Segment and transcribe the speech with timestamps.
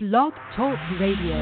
[0.00, 1.34] Blog Talk Radio.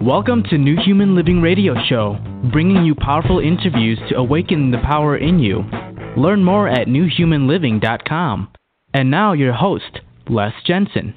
[0.00, 2.16] Welcome to New Human Living Radio Show,
[2.50, 5.64] bringing you powerful interviews to awaken the power in you.
[6.16, 8.48] Learn more at newhumanliving.com.
[8.94, 11.14] And now, your host, Les Jensen.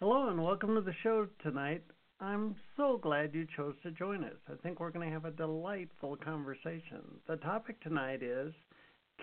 [0.00, 1.82] Hello, and welcome to the show tonight.
[2.20, 4.38] I'm so glad you chose to join us.
[4.50, 7.02] I think we're going to have a delightful conversation.
[7.28, 8.54] The topic tonight is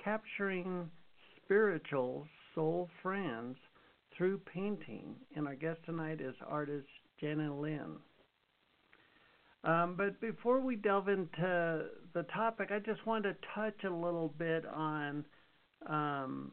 [0.04, 0.90] capturing
[1.38, 3.58] spiritual soul friends
[4.16, 6.88] through painting, and our guest tonight is artist
[7.22, 7.96] JaniLyn.
[9.64, 14.32] Um, but before we delve into the topic, I just want to touch a little
[14.38, 15.26] bit on
[15.90, 16.52] um,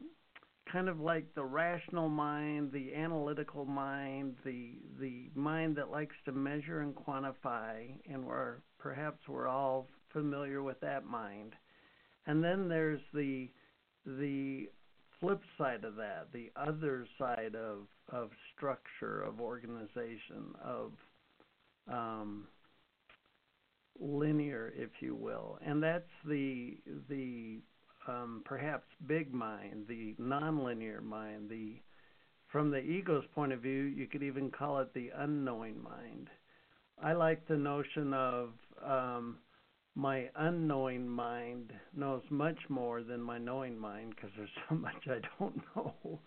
[0.71, 6.33] kind of like the rational mind, the analytical mind, the the mind that likes to
[6.33, 11.55] measure and quantify, and we're perhaps we're all familiar with that mind.
[12.27, 13.49] And then there's the
[14.07, 14.69] the
[15.21, 20.93] flip side of that, the other side of of structure, of organization, of
[21.93, 22.47] um,
[23.99, 27.61] linear, if you will, and that's the the
[28.07, 31.77] um, perhaps big mind, the nonlinear mind, the
[32.51, 36.29] from the ego's point of view, you could even call it the unknowing mind.
[37.03, 38.51] I like the notion of
[38.85, 39.37] um,
[39.95, 45.21] my unknowing mind knows much more than my knowing mind because there's so much I
[45.39, 46.19] don't know.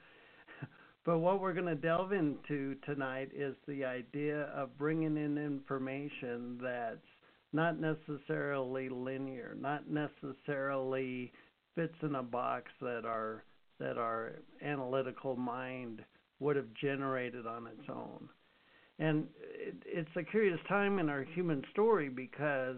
[1.06, 6.58] but what we're going to delve into tonight is the idea of bringing in information
[6.62, 6.98] that's
[7.52, 11.32] not necessarily linear, not necessarily
[11.76, 13.44] fits in a box that our
[13.80, 16.02] that our analytical mind
[16.40, 18.30] would have generated on its own.
[19.00, 22.78] And it, it's a curious time in our human story because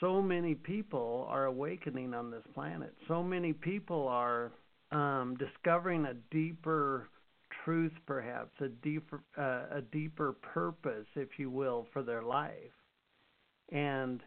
[0.00, 2.94] so many people are awakening on this planet.
[3.08, 4.52] So many people are
[4.92, 7.08] um, discovering a deeper
[7.64, 12.52] truth, perhaps a deeper uh, a deeper purpose, if you will, for their life.
[13.72, 14.20] And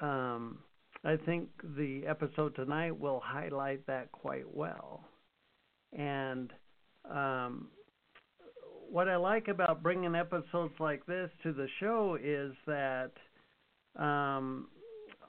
[0.00, 0.58] um,
[1.04, 5.04] I think the episode tonight will highlight that quite well.
[5.92, 6.50] And
[7.10, 7.68] um,
[8.90, 13.10] what I like about bringing episodes like this to the show is that
[13.96, 14.68] um,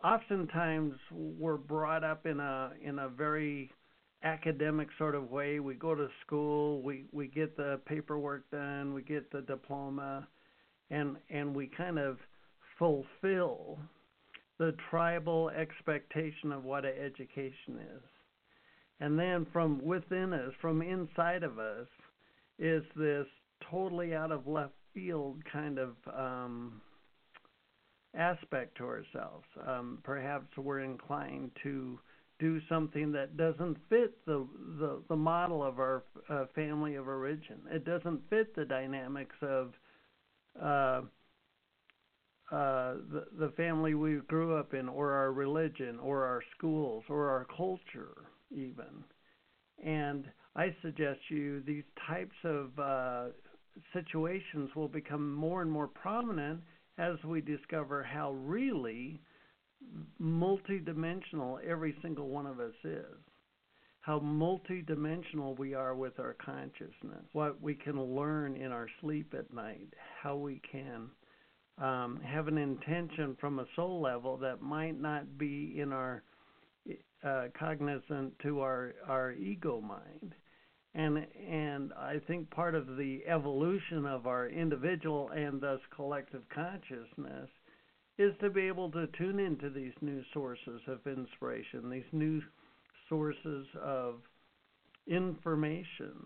[0.03, 3.69] oftentimes we're brought up in a in a very
[4.23, 5.59] academic sort of way.
[5.59, 10.27] We go to school, we we get the paperwork done, we get the diploma,
[10.89, 12.17] and and we kind of
[12.79, 13.79] fulfill
[14.57, 18.03] the tribal expectation of what an education is.
[18.99, 21.87] And then from within us, from inside of us,
[22.57, 23.27] is this
[23.69, 26.81] totally out of left field kind of um,
[28.15, 29.45] aspect to ourselves.
[29.67, 31.99] Um, perhaps we're inclined to
[32.39, 34.45] do something that doesn't fit the
[34.79, 37.57] the, the model of our uh, family of origin.
[37.71, 39.73] It doesn't fit the dynamics of
[40.61, 41.01] uh,
[42.51, 47.29] uh, the, the family we grew up in, or our religion, or our schools, or
[47.29, 48.15] our culture,
[48.51, 49.03] even.
[49.83, 53.25] And I suggest you these types of uh,
[53.93, 56.61] situations will become more and more prominent
[56.97, 59.19] as we discover how really
[60.21, 63.17] multidimensional every single one of us is.
[64.01, 69.51] How multidimensional we are with our consciousness, what we can learn in our sleep at
[69.51, 69.89] night,
[70.21, 71.09] how we can
[71.77, 76.23] um, have an intention from a soul level that might not be in our
[77.23, 80.33] uh, cognizant to our our ego mind,
[80.93, 87.49] and and I think part of the evolution of our individual and thus collective consciousness
[88.17, 92.41] is to be able to tune into these new sources of inspiration, these new
[93.09, 94.15] sources of
[95.07, 96.25] information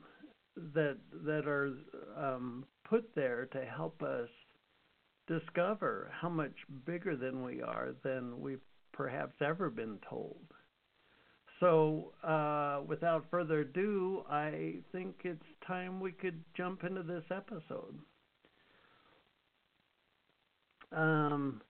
[0.73, 1.73] that that are
[2.17, 4.29] um, put there to help us
[5.29, 8.59] discover how much bigger than we are than we've
[8.91, 10.41] perhaps ever been told.
[11.59, 17.99] So, uh, without further ado, I think it's time we could jump into this episode.
[20.91, 21.61] Um,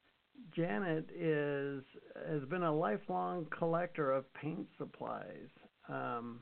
[0.56, 1.83] Janet is
[2.29, 5.50] has been a lifelong collector of paint supplies.
[5.88, 6.41] Um,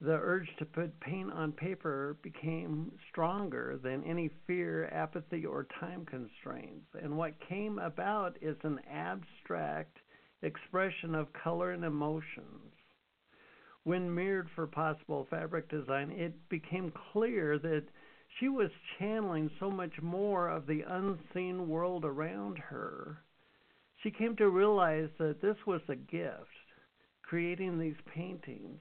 [0.00, 6.04] the urge to put paint on paper became stronger than any fear, apathy, or time
[6.04, 6.86] constraints.
[7.00, 9.98] And what came about is an abstract
[10.42, 12.72] expression of color and emotions.
[13.84, 17.84] When mirrored for possible fabric design, it became clear that
[18.38, 23.22] she was channeling so much more of the unseen world around her.
[24.02, 26.48] She came to realize that this was a gift,
[27.22, 28.80] creating these paintings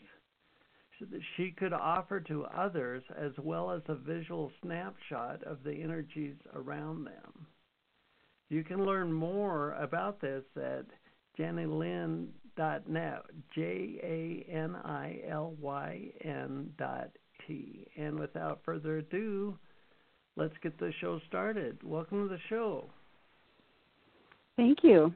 [1.36, 7.06] she could offer to others as well as a visual snapshot of the energies around
[7.06, 7.48] them.
[8.50, 10.86] You can learn more about this at
[11.40, 13.22] janilyn.net,
[13.56, 17.10] J A N I L Y N dot
[17.48, 17.88] T.
[17.98, 19.58] And without further ado,
[20.36, 21.78] let's get the show started.
[21.84, 22.90] Welcome to the show.
[24.56, 25.14] Thank you.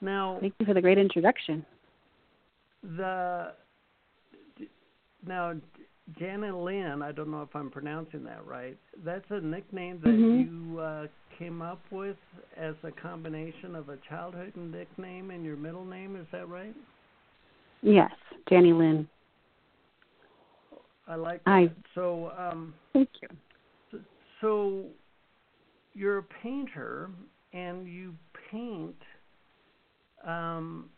[0.00, 1.64] Now, thank you for the great introduction.
[2.82, 3.52] The
[5.26, 5.54] now
[6.20, 8.76] JaniLyn, I don't know if I'm pronouncing that right.
[9.04, 10.74] That's a nickname that mm-hmm.
[10.74, 11.06] you uh,
[11.38, 12.16] came up with
[12.56, 16.16] as a combination of a childhood nickname and your middle name.
[16.16, 16.74] Is that right?
[17.82, 18.12] Yes,
[18.50, 19.06] JaniLyn.
[21.06, 21.50] I like that.
[21.50, 23.28] I, so, um, thank you.
[23.90, 23.98] So,
[24.40, 24.84] so,
[25.94, 27.10] you're a painter,
[27.52, 28.14] and you
[28.50, 28.96] paint.
[30.26, 30.88] Um,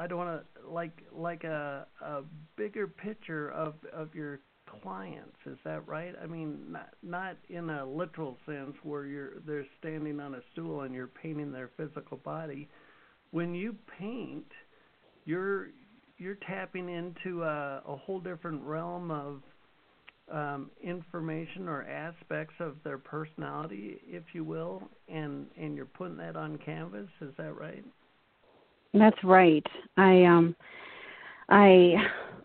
[0.00, 2.22] I don't want to like like a a
[2.56, 4.40] bigger picture of of your
[4.82, 5.36] clients.
[5.44, 6.14] Is that right?
[6.22, 10.82] I mean, not not in a literal sense where you're they're standing on a stool
[10.82, 12.66] and you're painting their physical body.
[13.30, 14.50] When you paint,
[15.26, 15.68] you're
[16.16, 19.42] you're tapping into a, a whole different realm of
[20.32, 26.36] um, information or aspects of their personality, if you will, and and you're putting that
[26.36, 27.08] on canvas.
[27.20, 27.84] Is that right?
[28.94, 29.66] That's right.
[29.96, 30.56] I um
[31.48, 31.94] I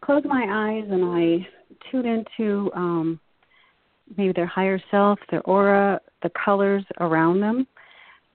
[0.01, 1.47] close my eyes and I
[1.89, 3.19] tune into um
[4.18, 7.68] maybe their higher self, their aura, the colors around them.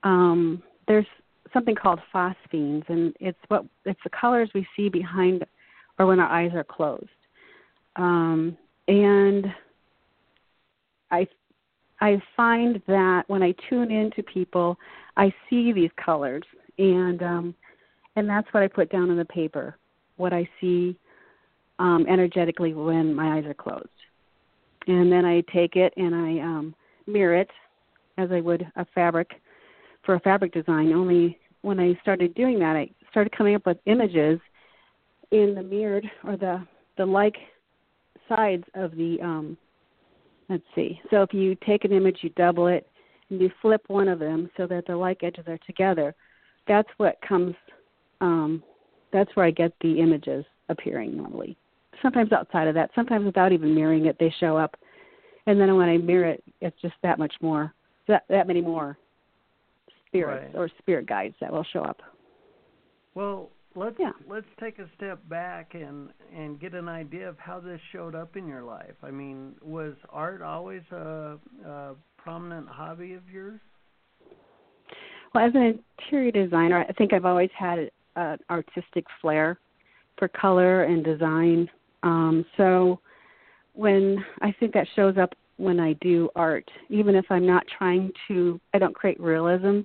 [0.03, 1.05] Um there's
[1.53, 5.45] something called phosphenes and it's what it's the colors we see behind
[5.99, 7.07] or when our eyes are closed.
[7.95, 9.45] Um and
[11.11, 11.27] I
[12.01, 14.77] I find that when I tune into people,
[15.15, 16.43] I see these colors
[16.77, 17.55] and um
[18.15, 19.77] and that's what I put down on the paper.
[20.17, 20.97] What I see
[21.79, 23.87] um, energetically when my eyes are closed,
[24.87, 26.75] and then I take it and I um,
[27.07, 27.49] mirror it
[28.17, 29.31] as I would a fabric
[30.05, 30.93] for a fabric design.
[30.93, 34.39] Only when I started doing that, I started coming up with images
[35.31, 36.65] in the mirrored or the
[36.97, 37.37] the like
[38.27, 39.57] sides of the um,
[40.49, 40.99] let's see.
[41.09, 42.87] So if you take an image, you double it,
[43.29, 46.13] and you flip one of them so that the like edges are together.
[46.67, 47.55] That's what comes
[48.21, 48.63] um,
[49.11, 51.57] that's where I get the images appearing normally.
[52.01, 54.75] Sometimes outside of that, sometimes without even mirroring it, they show up.
[55.47, 57.73] And then when I mirror it, it's just that much more,
[58.07, 58.97] that that many more
[60.07, 60.59] spirits right.
[60.59, 61.97] or spirit guides that will show up.
[63.15, 64.11] Well, let's yeah.
[64.29, 68.35] let's take a step back and and get an idea of how this showed up
[68.35, 68.95] in your life.
[69.03, 73.59] I mean, was art always a, a prominent hobby of yours?
[75.33, 79.59] Well, as an interior designer, I think I've always had an artistic flair
[80.17, 81.69] for color and design.
[82.03, 82.99] Um, so
[83.73, 88.11] when I think that shows up when I do art, even if I'm not trying
[88.27, 89.81] to, I don't create realism.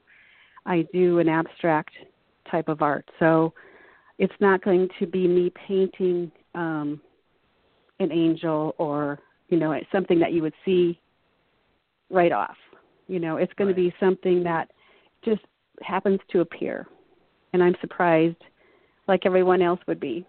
[0.64, 1.92] I do an abstract
[2.50, 3.08] type of art.
[3.18, 3.52] So
[4.18, 7.00] it's not going to be me painting um,
[8.00, 9.18] an angel or
[9.48, 10.98] you know something that you would see
[12.10, 12.56] right off.
[13.08, 13.76] You know, it's going right.
[13.76, 14.70] to be something that
[15.24, 15.42] just
[15.82, 16.88] happens to appear
[17.56, 18.36] and I'm surprised,
[19.08, 20.26] like everyone else would be,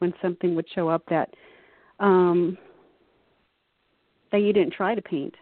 [0.00, 1.30] when something would show up that
[2.00, 2.58] um,
[4.30, 5.34] that you didn't try to paint.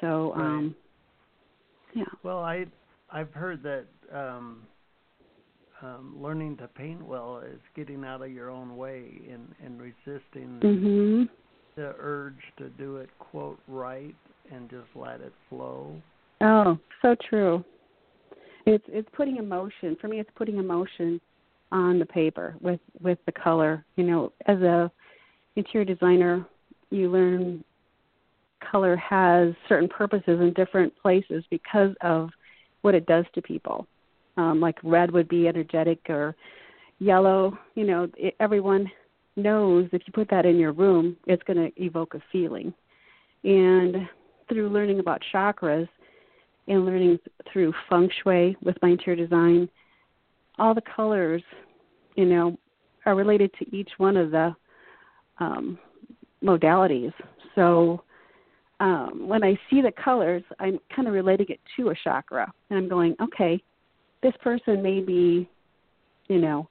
[0.00, 0.74] So, um,
[1.94, 2.02] yeah.
[2.24, 2.66] Well, I
[3.12, 4.62] I've heard that um,
[5.82, 10.58] um, learning to paint well is getting out of your own way and and resisting
[10.60, 11.22] mm-hmm.
[11.76, 14.16] the urge to do it quote right
[14.50, 15.94] and just let it flow.
[16.40, 17.64] Oh, so true.
[18.68, 19.96] It's it's putting emotion.
[19.98, 21.20] For me, it's putting emotion
[21.72, 23.84] on the paper with with the color.
[23.96, 24.90] You know, as a
[25.56, 26.46] interior designer,
[26.90, 27.64] you learn
[28.70, 32.28] color has certain purposes in different places because of
[32.82, 33.86] what it does to people.
[34.36, 36.36] Um, like red would be energetic, or
[36.98, 37.58] yellow.
[37.74, 38.90] You know, it, everyone
[39.36, 42.74] knows if you put that in your room, it's going to evoke a feeling.
[43.44, 43.96] And
[44.48, 45.88] through learning about chakras,
[46.68, 47.18] and learning
[47.52, 49.68] through feng shui with my interior design,
[50.58, 51.42] all the colors,
[52.14, 52.56] you know,
[53.06, 54.54] are related to each one of the
[55.38, 55.78] um,
[56.44, 57.12] modalities.
[57.54, 58.02] So
[58.80, 62.78] um, when I see the colors, I'm kind of relating it to a chakra, and
[62.78, 63.62] I'm going, okay,
[64.22, 65.48] this person may be,
[66.28, 66.68] you know,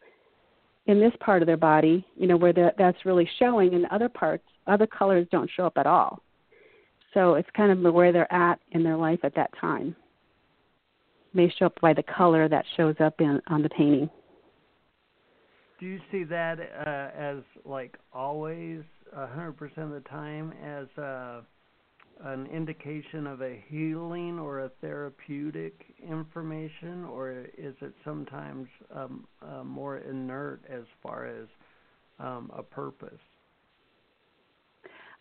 [0.86, 4.10] in this part of their body, you know, where the, that's really showing, and other
[4.10, 6.22] parts other colors don't show up at all.
[7.14, 9.96] So it's kind of where they're at in their life at that time.
[11.34, 14.10] May show up by the color that shows up in on the painting.
[15.80, 18.82] Do you see that uh, as like always,
[19.16, 21.42] a hundred percent of the time, as uh,
[22.24, 29.64] an indication of a healing or a therapeutic information, or is it sometimes um, uh,
[29.64, 31.48] more inert as far as
[32.20, 33.20] um, a purpose?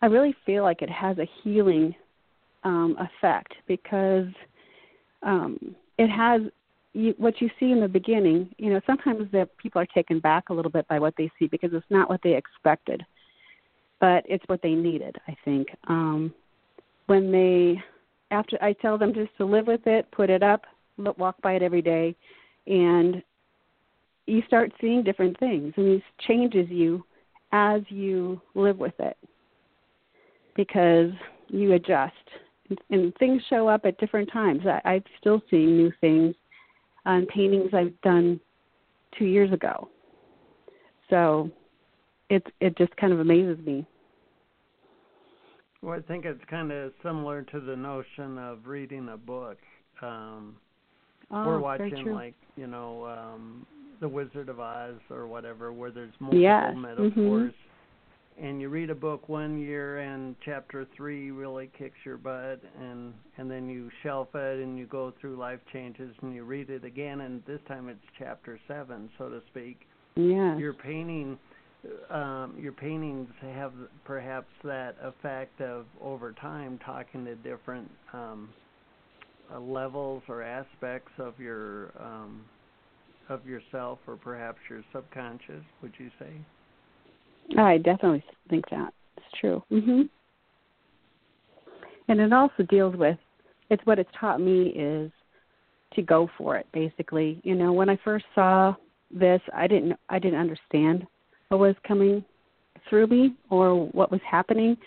[0.01, 1.95] I really feel like it has a healing
[2.63, 4.27] um, effect because
[5.23, 6.41] um, it has
[6.93, 8.49] you, what you see in the beginning.
[8.57, 11.47] You know, sometimes the people are taken back a little bit by what they see
[11.47, 13.03] because it's not what they expected,
[13.99, 15.15] but it's what they needed.
[15.27, 16.33] I think um,
[17.07, 17.81] when they
[18.29, 20.65] after I tell them just to live with it, put it up,
[20.97, 22.15] look, walk by it every day,
[22.67, 23.23] and
[24.25, 27.03] you start seeing different things, and it changes you
[27.53, 29.17] as you live with it
[30.57, 31.11] because
[31.47, 32.13] you adjust
[32.89, 34.61] and things show up at different times.
[34.65, 36.35] I, I'm still seeing new things
[37.05, 38.39] on paintings I've done
[39.17, 39.87] two years ago.
[41.09, 41.49] So
[42.29, 43.85] it it just kind of amazes me.
[45.81, 49.57] Well, I think it's kind of similar to the notion of reading a book.
[50.01, 50.57] Um,
[51.31, 53.65] oh, we're watching like you know um,
[54.01, 56.71] the Wizard of Oz or whatever, where there's multiple yes.
[56.71, 56.81] Mm-hmm.
[56.81, 57.51] metaphors.
[57.51, 57.63] Mm-hmm
[58.41, 63.13] and you read a book one year and chapter three really kicks your butt and
[63.37, 66.83] and then you shelf it and you go through life changes and you read it
[66.83, 69.81] again and this time it's chapter seven so to speak.
[70.15, 71.37] Yeah your painting
[72.09, 78.49] um your paintings have perhaps that effect of over time talking to different um
[79.53, 82.43] uh, levels or aspects of your um
[83.29, 86.31] of yourself or perhaps your subconscious would you say
[87.55, 89.63] I definitely think that it's true.
[89.71, 90.09] Mhm.
[92.07, 93.17] And it also deals with
[93.69, 95.11] it's what it's taught me is
[95.93, 97.39] to go for it basically.
[97.43, 98.75] You know, when I first saw
[99.11, 101.07] this, I didn't I didn't understand
[101.49, 102.23] what was coming
[102.89, 104.77] through me or what was happening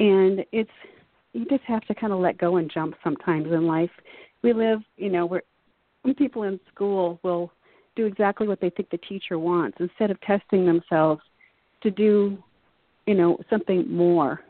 [0.00, 0.70] and it's
[1.32, 3.90] you just have to kind of let go and jump sometimes in life.
[4.42, 5.42] We live, you know, we're
[6.16, 7.52] people in school will
[7.94, 11.20] do exactly what they think the teacher wants instead of testing themselves
[11.82, 12.38] to do,
[13.06, 14.40] you know, something more,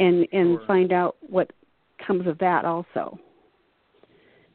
[0.00, 0.66] and and sure.
[0.66, 1.50] find out what
[2.06, 3.18] comes of that also.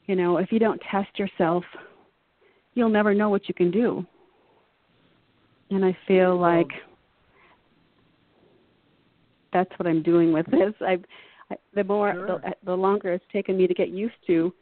[0.05, 1.63] You know, if you don't test yourself,
[2.74, 4.05] you'll never know what you can do.
[5.69, 6.69] And I feel like
[9.53, 10.74] that's what I'm doing with this.
[10.81, 10.98] I,
[11.51, 12.25] I the more sure.
[12.25, 14.53] the, the longer it's taken me to get used to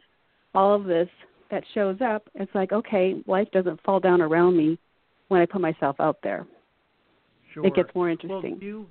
[0.54, 1.10] all of this
[1.50, 4.78] that shows up, it's like okay, life doesn't fall down around me
[5.30, 6.46] when I put myself out there.
[7.58, 7.68] Sure.
[7.68, 8.30] It gets more interesting.
[8.30, 8.88] Well, do you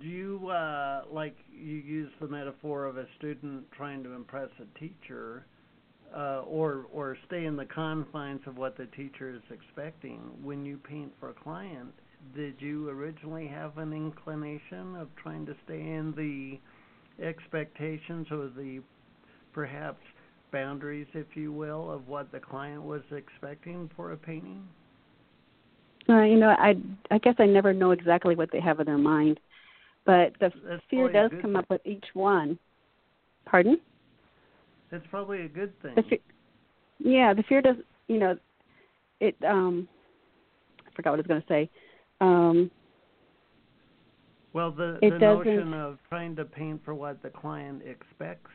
[0.00, 4.78] do you uh, like you use the metaphor of a student trying to impress a
[4.78, 5.46] teacher,
[6.14, 10.20] uh, or or stay in the confines of what the teacher is expecting?
[10.42, 11.94] When you paint for a client,
[12.34, 16.58] did you originally have an inclination of trying to stay in the
[17.24, 18.80] expectations or the
[19.54, 20.02] perhaps
[20.52, 24.68] boundaries, if you will, of what the client was expecting for a painting?
[26.08, 26.74] Uh, you know, I
[27.10, 29.38] I guess I never know exactly what they have in their mind,
[30.06, 31.56] but the That's fear does come thing.
[31.56, 32.58] up with each one.
[33.44, 33.78] Pardon?
[34.90, 35.94] That's probably a good thing.
[35.96, 36.20] The fe-
[36.98, 37.76] yeah, the fear does.
[38.08, 38.38] You know,
[39.20, 39.36] it.
[39.46, 39.86] um
[40.86, 41.70] I forgot what I was going to say.
[42.20, 42.70] Um,
[44.54, 48.50] well, the it the doesn't- notion of trying to paint for what the client expects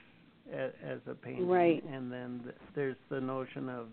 [0.52, 1.84] as, as a painting, Right.
[1.86, 3.88] and then th- there's the notion of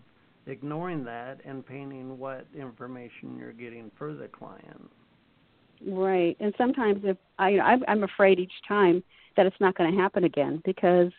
[0.47, 4.89] ignoring that and painting what information you're getting for the client.
[5.87, 9.03] Right, and sometimes if I, I'm, I'm afraid each time
[9.37, 11.11] that it's not going to happen again because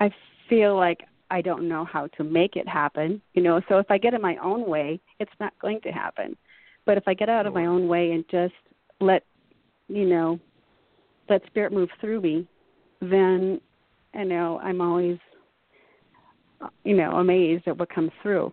[0.00, 0.10] I
[0.48, 3.20] feel like I don't know how to make it happen.
[3.34, 6.36] You know, so if I get in my own way, it's not going to happen.
[6.84, 8.54] But if I get out of my own way and just
[9.00, 9.24] let,
[9.88, 10.38] you know,
[11.28, 12.48] let spirit move through me,
[13.00, 13.60] then,
[14.14, 15.18] you know, I'm always,
[16.84, 18.52] you know, amazed at what comes through.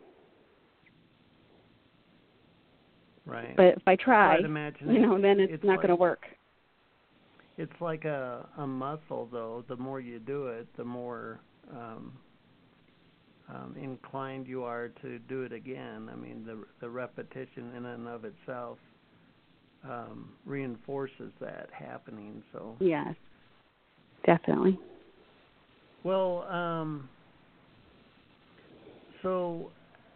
[3.25, 3.55] Right.
[3.55, 6.25] But if I try, you know, then it's, it's not like- going to work.
[7.57, 9.65] It's like a a muscle, though.
[9.67, 12.13] The more you do it, the more um,
[13.49, 16.09] um, inclined you are to do it again.
[16.09, 18.77] I mean, the the repetition in and of itself
[19.83, 22.41] um, reinforces that happening.
[22.53, 23.15] So, Yes,
[24.25, 24.79] definitely.
[26.03, 27.09] well, um,
[29.23, 29.71] so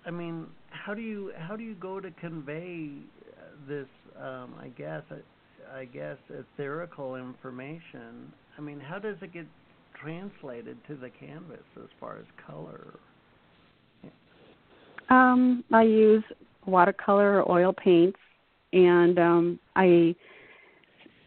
[0.05, 2.89] I mean, how do you how do you go to convey
[3.37, 3.87] uh, this?
[4.19, 5.15] Um, I guess uh,
[5.73, 8.31] I guess, etherical information.
[8.57, 9.47] I mean, how does it get
[9.99, 12.99] translated to the canvas as far as color?
[15.09, 16.23] Um, I use
[16.65, 18.19] watercolor or oil paints,
[18.71, 20.15] and um, I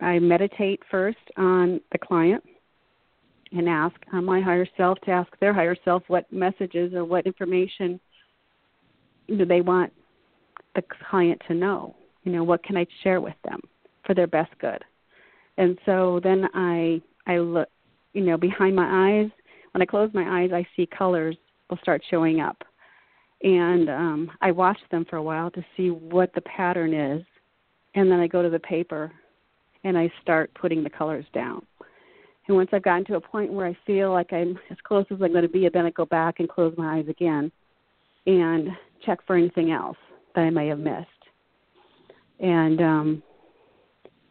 [0.00, 2.42] I meditate first on the client
[3.56, 7.26] and ask on my higher self to ask their higher self what messages or what
[7.26, 8.00] information
[9.28, 9.92] do they want
[10.74, 11.94] the client to know.
[12.24, 13.60] You know, what can I share with them
[14.04, 14.82] for their best good?
[15.58, 17.68] And so then I I look,
[18.12, 19.30] you know, behind my eyes.
[19.72, 21.36] When I close my eyes, I see colors
[21.68, 22.62] will start showing up
[23.42, 27.24] and um, I watch them for a while to see what the pattern is,
[27.94, 29.12] and then I go to the paper
[29.84, 31.64] and I start putting the colors down.
[32.48, 35.18] And once I've gotten to a point where I feel like I'm as close as
[35.20, 37.50] I'm going to be, then I go back and close my eyes again
[38.26, 38.68] and
[39.04, 39.96] check for anything else
[40.34, 41.06] that I may have missed.
[42.40, 43.22] And um,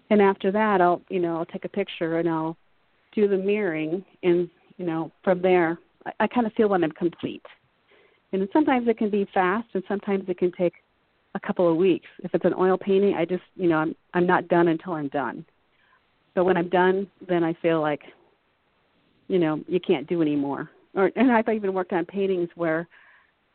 [0.09, 2.55] and after that, I'll you know I'll take a picture and I'll
[3.13, 6.91] do the mirroring, and you know from there I, I kind of feel when I'm
[6.91, 7.45] complete.
[8.31, 10.73] And sometimes it can be fast and sometimes it can take
[11.35, 12.07] a couple of weeks.
[12.19, 15.07] If it's an oil painting i just you know i'm i'm not done until i'm
[15.09, 15.45] done
[16.35, 18.01] but when i'm done then i feel like
[19.27, 20.69] you know you can't do anymore.
[20.93, 22.87] Or and i've even worked on paintings where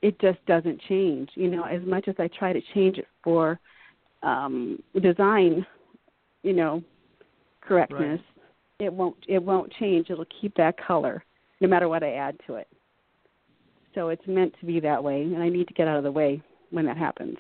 [0.02, 1.30] it just doesn't change.
[1.34, 3.58] You know as much as i try to change it for
[4.22, 5.64] um design
[6.42, 6.82] you know
[7.60, 8.86] correctness right.
[8.86, 10.10] it won't it won't change.
[10.10, 11.24] It'll keep that color
[11.60, 12.66] no matter what i add to it.
[13.94, 16.12] So it's meant to be that way, and I need to get out of the
[16.12, 17.36] way when that happens.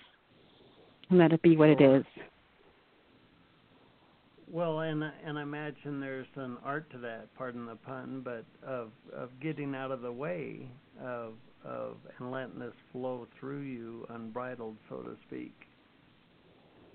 [1.08, 2.04] And let it be what it is.
[4.52, 7.28] Well, and and I imagine there's an art to that.
[7.36, 10.68] Pardon the pun, but of of getting out of the way
[11.00, 15.54] of of and letting this flow through you unbridled, so to speak.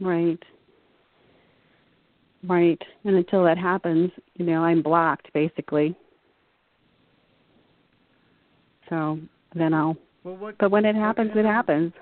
[0.02, 0.40] Right.
[2.46, 2.82] Right.
[3.06, 5.96] And until that happens, you know, I'm blocked basically.
[8.90, 9.20] So
[9.56, 9.96] then I'll.
[10.24, 11.94] Well, what, but when it happens, it happens.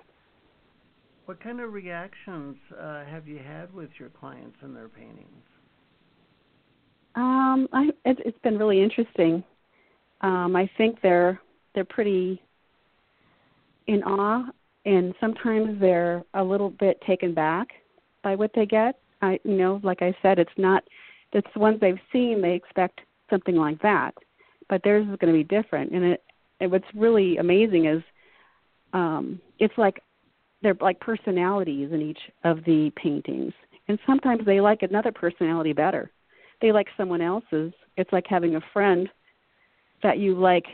[1.26, 5.44] What kind of reactions uh, have you had with your clients and their paintings?
[7.16, 9.44] Um, I it, it's been really interesting.
[10.22, 11.40] Um, I think they're
[11.74, 12.42] they're pretty
[13.88, 14.50] in awe,
[14.86, 17.68] and sometimes they're a little bit taken back
[18.24, 19.00] by what they get.
[19.22, 20.84] I, you know, like I said, it's not.
[21.32, 22.42] It's the ones they've seen.
[22.42, 24.14] They expect something like that,
[24.70, 26.24] but theirs is going to be different, and it
[26.70, 28.02] what's really amazing is
[28.94, 30.02] um, it's like
[30.64, 33.54] they're like personalities in each of the paintings,
[33.88, 36.10] and sometimes they like another personality better.
[36.62, 37.74] They like someone else's.
[37.98, 39.10] It's like having a friend
[40.02, 40.66] that you like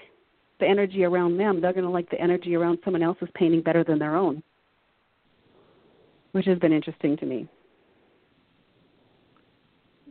[0.60, 1.60] the energy around them.
[1.60, 4.43] They're going to like the energy around someone else's painting better than their own,
[6.34, 7.47] which has been interesting to me.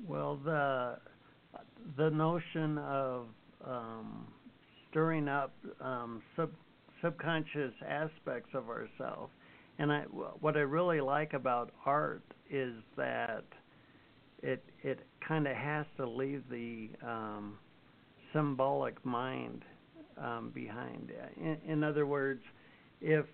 [0.07, 0.99] Well, the
[1.97, 3.27] the notion of
[3.65, 4.27] um,
[4.91, 6.51] stirring up um, sub
[7.03, 9.31] subconscious aspects of ourselves.
[9.79, 13.45] And I, what I really like about art is that
[14.43, 17.59] it it kind of has to leave the um,
[18.33, 19.65] symbolic mind
[20.17, 21.13] um, behind.
[21.41, 22.43] In, in other words,
[23.01, 23.27] if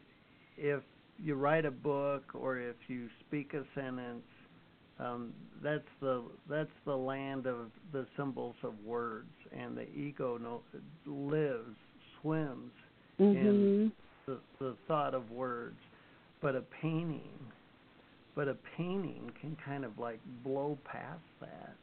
[0.56, 0.82] if
[1.22, 4.24] you write a book or if you speak a sentence
[4.98, 10.60] um, that's the that's the land of the symbols of words, and the ego no,
[11.06, 11.76] lives,
[12.20, 12.70] swims
[13.18, 13.46] mm-hmm.
[13.46, 13.92] in
[14.26, 15.78] the, the thought of words.
[16.44, 17.38] But a painting,
[18.36, 21.74] but a painting can kind of like blow past that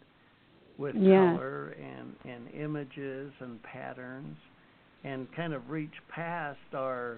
[0.77, 1.33] with yeah.
[1.35, 4.37] color and and images and patterns,
[5.03, 7.17] and kind of reach past our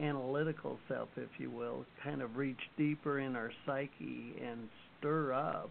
[0.00, 4.66] analytical self, if you will, kind of reach deeper in our psyche and
[4.98, 5.70] stir up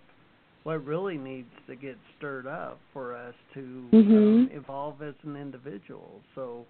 [0.64, 4.16] what really needs to get stirred up for us to mm-hmm.
[4.16, 6.20] um, evolve as an individual.
[6.36, 6.66] So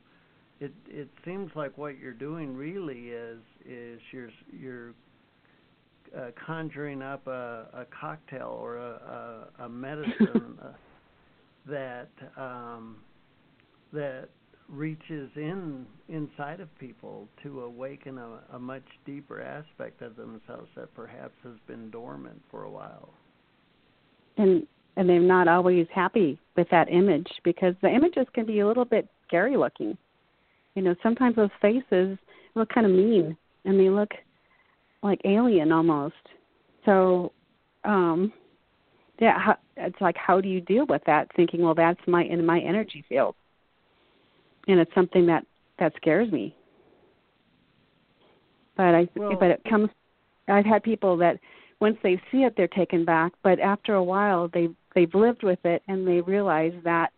[0.60, 4.94] it it seems like what you're doing really is is you're you're
[6.18, 10.72] uh, conjuring up a, a cocktail or a, a, a medicine uh,
[11.68, 12.98] that um,
[13.94, 14.30] that
[14.68, 20.94] reaches in inside of people to awaken a, a much deeper aspect of themselves that
[20.94, 23.10] perhaps has been dormant for a while.
[24.38, 28.68] And and they're not always happy with that image because the images can be a
[28.68, 29.98] little bit scary looking.
[30.80, 32.18] You know, sometimes those faces
[32.56, 34.12] look kind of mean and they look
[35.04, 36.16] like alien almost.
[36.86, 37.34] So,
[37.84, 38.32] um
[39.20, 42.46] yeah, how, it's like how do you deal with that thinking, well that's my in
[42.46, 43.36] my energy field
[44.70, 45.46] and it's something that
[45.80, 46.56] that scares me.
[48.78, 49.90] But I well, but it comes.
[50.48, 51.42] I've had people that
[51.82, 55.60] once they see it they're taken back but after a while they they've lived with
[55.66, 57.10] it and they realize that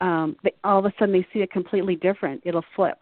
[0.00, 2.42] um they, all of a sudden they see it completely different.
[2.44, 2.98] It'll flip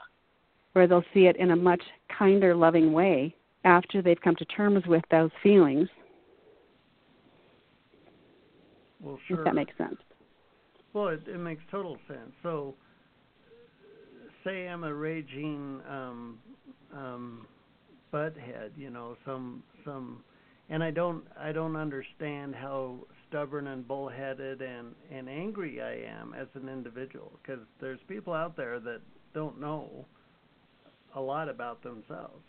[0.72, 1.82] where they'll see it in a much
[2.18, 5.88] kinder loving way after they've come to terms with those feelings.
[9.00, 9.96] Well sure if that makes sense.
[10.92, 12.32] Well it, it makes total sense.
[12.42, 12.74] So
[14.44, 16.38] say i'm a raging um
[16.92, 17.46] um
[18.12, 20.22] butthead you know some some
[20.70, 22.98] and I don't I don't understand how
[23.34, 28.56] stubborn and bullheaded and and angry I am as an individual because there's people out
[28.56, 29.00] there that
[29.34, 30.06] don't know
[31.16, 32.44] a lot about themselves.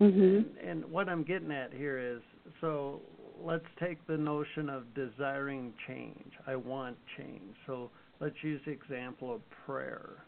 [0.00, 0.36] Mhm.
[0.36, 2.20] And, and what I'm getting at here is
[2.60, 3.00] so
[3.40, 6.32] let's take the notion of desiring change.
[6.46, 7.56] I want change.
[7.66, 10.24] So let's use the example of prayer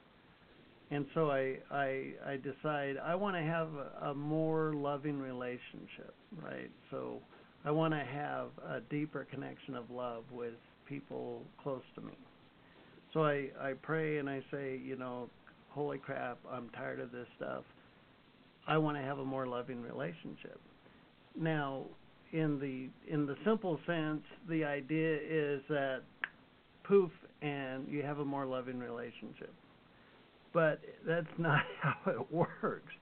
[0.91, 6.15] and so I I I decide I want to have a, a more loving relationship,
[6.43, 6.71] right?
[6.91, 7.21] So
[7.65, 10.55] I want to have a deeper connection of love with
[10.87, 12.13] people close to me.
[13.13, 15.29] So I I pray and I say, you know,
[15.71, 17.65] holy crap, I'm tired of this stuff.
[18.67, 20.61] I want to have a more loving relationship.
[21.39, 21.85] Now,
[22.33, 26.03] in the in the simple sense, the idea is that
[26.83, 29.53] poof and you have a more loving relationship
[30.55, 32.95] but that's not how it works.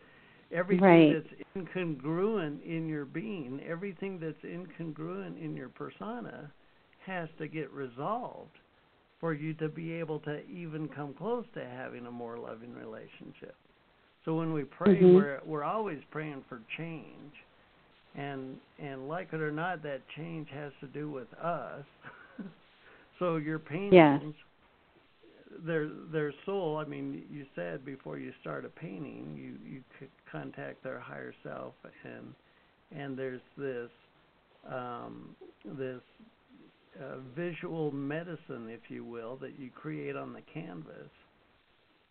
[0.52, 1.14] Everything right.
[1.14, 6.50] that's incongruent in your being, everything that's incongruent in your persona,
[7.06, 8.50] has to get resolved
[9.18, 13.54] for you to be able to even come close to having a more loving relationship.
[14.24, 15.14] So when we pray, mm-hmm.
[15.14, 17.32] we're we're always praying for change,
[18.14, 21.84] and and like it or not, that change has to do with us.
[23.18, 24.34] so your paintings yes
[25.64, 30.10] their their soul i mean you said before you start a painting you you could
[30.30, 32.34] contact their higher self and
[32.96, 33.90] and there's this
[34.70, 35.34] um
[35.64, 36.00] this
[37.00, 41.10] uh, visual medicine if you will that you create on the canvas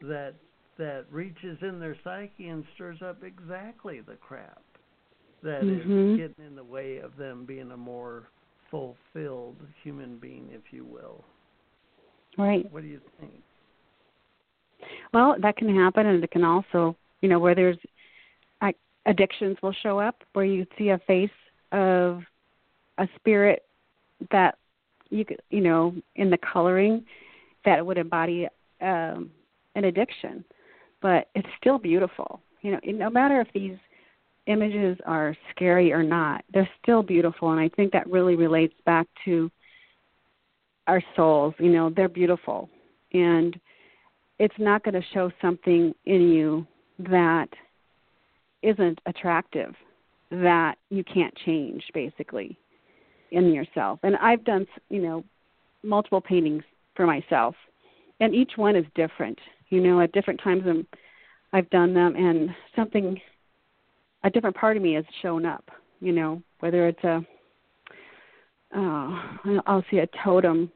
[0.01, 0.33] that
[0.77, 4.61] that reaches in their psyche and stirs up exactly the crap
[5.43, 6.13] that mm-hmm.
[6.13, 8.27] is getting in the way of them being a more
[8.71, 11.23] fulfilled human being if you will
[12.37, 12.71] Right.
[12.71, 13.31] What do you think?
[15.13, 17.77] Well, that can happen, and it can also, you know, where there's
[19.05, 21.29] addictions will show up, where you see a face
[21.71, 22.21] of
[22.97, 23.63] a spirit
[24.31, 24.57] that
[25.09, 27.03] you could, you know, in the coloring
[27.65, 28.47] that would embody
[28.81, 29.31] um,
[29.75, 30.43] an addiction,
[31.01, 32.41] but it's still beautiful.
[32.61, 33.77] You know, no matter if these
[34.47, 39.07] images are scary or not, they're still beautiful, and I think that really relates back
[39.25, 39.49] to
[40.91, 41.53] our souls.
[41.57, 42.69] You know, they're beautiful,
[43.13, 43.57] and
[44.39, 46.67] it's not going to show something in you
[46.99, 47.47] that
[48.61, 49.73] isn't attractive,
[50.31, 52.57] that you can't change, basically,
[53.31, 53.99] in yourself.
[54.03, 55.23] And I've done, you know,
[55.81, 56.63] multiple paintings
[56.95, 57.55] for myself,
[58.19, 59.39] and each one is different.
[59.69, 60.63] You know, at different times
[61.53, 63.19] I've done them, and something,
[64.25, 65.63] a different part of me has shown up.
[66.01, 67.25] You know, whether it's a,
[68.75, 70.69] uh, I'll see a totem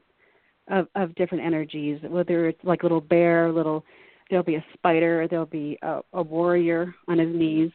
[0.68, 3.84] of of different energies whether it's like little bear little
[4.28, 7.70] there'll be a spider there'll be a, a warrior on his knees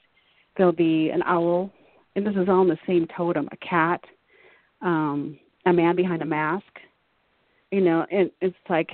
[0.58, 1.72] there'll be an owl
[2.16, 4.02] and this is all in the same totem a cat
[4.82, 6.66] um a man behind a mask
[7.72, 8.90] you know and it's like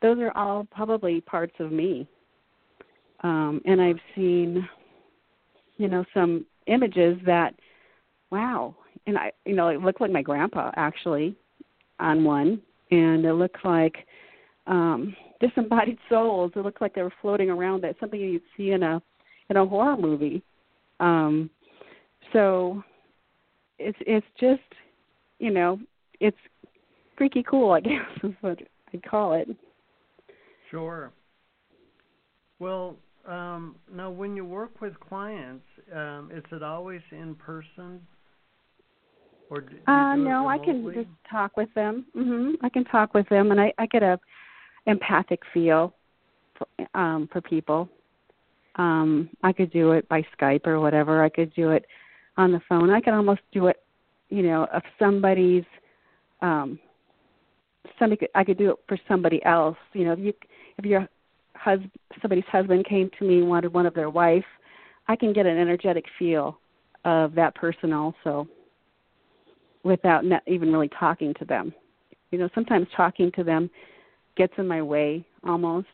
[0.00, 2.06] those are all probably parts of me.
[3.24, 4.68] Um and i've seen
[5.76, 7.54] you know some images that
[8.30, 8.74] wow
[9.06, 11.34] and i you know it looked like my grandpa actually
[11.98, 13.96] on one and it looked like
[14.66, 16.52] um disembodied souls.
[16.56, 17.82] It looked like they were floating around.
[17.82, 19.00] That's something you'd see in a
[19.50, 20.42] in a horror movie.
[21.00, 21.50] Um
[22.32, 22.82] so
[23.78, 24.60] it's it's just
[25.38, 25.78] you know,
[26.20, 26.36] it's
[27.16, 28.58] freaky cool, I guess is what
[28.92, 29.48] I'd call it.
[30.70, 31.12] Sure.
[32.58, 32.96] Well,
[33.26, 38.00] um, now when you work with clients, um, is it always in person
[39.50, 42.06] or uh, no, I can just talk with them.
[42.14, 42.56] Mhm.
[42.62, 44.18] I can talk with them, and I, I get a
[44.86, 45.94] empathic feel
[46.54, 47.88] for, um, for people.
[48.76, 51.22] Um, I could do it by Skype or whatever.
[51.22, 51.86] I could do it
[52.36, 52.90] on the phone.
[52.90, 53.82] I could almost do it,
[54.28, 55.64] you know, if somebody's
[56.40, 56.78] um
[57.98, 59.76] somebody could, I could do it for somebody else.
[59.94, 60.32] You know, if you
[60.76, 61.08] if your
[61.54, 64.44] husband somebody's husband came to me and wanted one of their wife,
[65.08, 66.58] I can get an energetic feel
[67.04, 68.48] of that person also
[69.84, 71.72] without not even really talking to them.
[72.30, 73.70] You know, sometimes talking to them
[74.36, 75.86] gets in my way almost.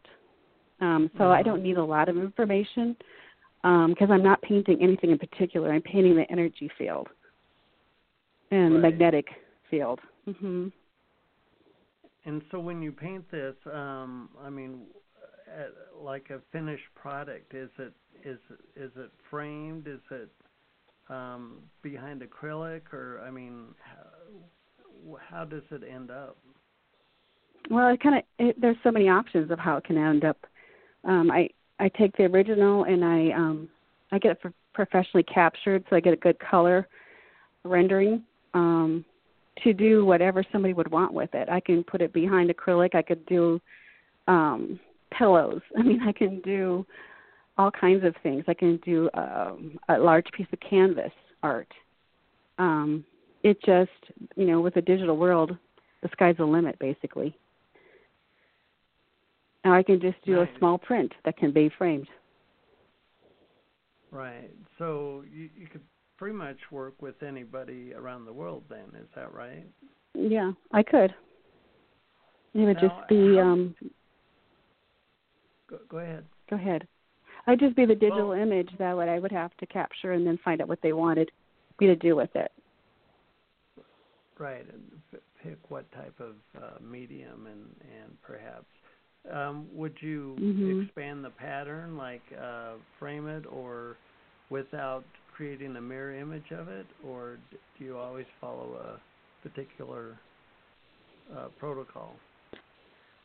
[0.80, 2.96] Um, so I don't need a lot of information
[3.62, 5.72] because um, I'm not painting anything in particular.
[5.72, 7.08] I'm painting the energy field.
[8.50, 8.82] and Right.
[8.82, 9.26] magnetic
[9.70, 10.00] field.
[10.26, 10.68] hmm
[12.26, 14.86] And so when you paint this, um, I mean,
[15.48, 15.68] uh,
[16.00, 17.92] like a finished product, is it
[18.24, 18.38] is
[18.76, 19.86] is it framed?
[19.86, 20.30] Is it
[21.08, 26.36] um, behind acrylic, or I mean, how, how does it end up?
[27.70, 30.38] Well, it kind of there's so many options of how it can end up.
[31.04, 31.48] Um, I
[31.80, 33.68] I take the original and I um,
[34.12, 36.88] I get it for professionally captured, so I get a good color
[37.64, 39.04] rendering um,
[39.62, 41.48] to do whatever somebody would want with it.
[41.48, 42.94] I can put it behind acrylic.
[42.94, 43.60] I could do
[44.28, 44.78] um,
[45.16, 45.60] pillows.
[45.78, 46.86] I mean, I can do
[47.56, 48.44] all kinds of things.
[48.48, 51.12] I can do um, a large piece of canvas
[51.42, 51.68] art.
[52.58, 53.04] Um,
[53.42, 53.90] it just,
[54.36, 55.56] you know, with the digital world,
[56.02, 57.36] the sky's the limit, basically.
[59.64, 60.48] Now I can just do Right.
[60.54, 62.08] a small print that can be framed.
[64.10, 64.50] Right.
[64.78, 65.80] So you you could
[66.16, 68.62] pretty much work with anybody around the world.
[68.68, 69.66] Then is that right?
[70.14, 71.14] Yeah, I could.
[72.54, 73.74] It would Now, just be how- um
[75.66, 76.24] Go, go ahead.
[76.48, 76.86] go ahead.
[77.46, 80.26] I'd just be the digital Well- image that would I would have to capture and
[80.26, 81.30] then find out what they wanted
[81.80, 82.50] me to do with it.
[84.38, 87.66] Right, and f- pick what type of uh, medium and
[88.02, 88.66] and perhaps
[89.30, 90.82] um, would you Mhm.
[90.84, 93.96] expand the pattern, like uh, frame it, or
[94.50, 97.38] without creating a mirror image of it, or
[97.78, 99.00] do you always follow a
[99.42, 100.18] particular
[101.34, 102.16] uh, protocol?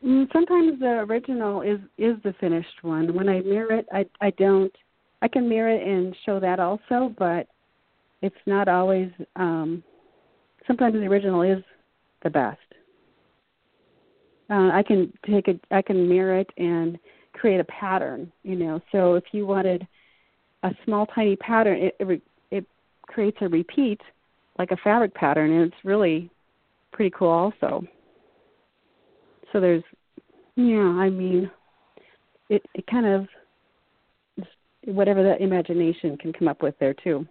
[0.04, 3.14] Mm, sometimes the original is is the finished one.
[3.14, 4.74] When I mirror it, I I don't.
[5.22, 7.46] I can mirror it and show that also, but
[8.22, 9.10] it's not always.
[9.36, 9.82] um
[10.66, 11.62] Sometimes the original is
[12.22, 12.58] the best.
[14.50, 16.98] Uh, I can take a I can mirror it and
[17.34, 18.32] create a pattern.
[18.42, 19.86] You know, so if you wanted
[20.62, 22.64] a small tiny pattern, it it, it
[23.06, 24.00] creates a repeat
[24.58, 26.30] like a fabric pattern, and it's really
[26.92, 27.84] pretty cool also.
[29.52, 29.82] So there's,
[30.56, 31.50] yeah, I mean,
[32.48, 33.26] it it kind of
[34.84, 37.26] whatever that imagination can come up with there too.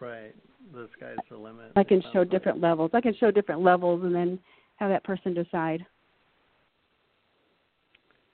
[0.00, 0.34] Right,
[0.72, 1.72] the sky's the limit.
[1.76, 2.30] I can show like.
[2.30, 2.90] different levels.
[2.94, 4.38] I can show different levels and then
[4.76, 5.84] have that person decide.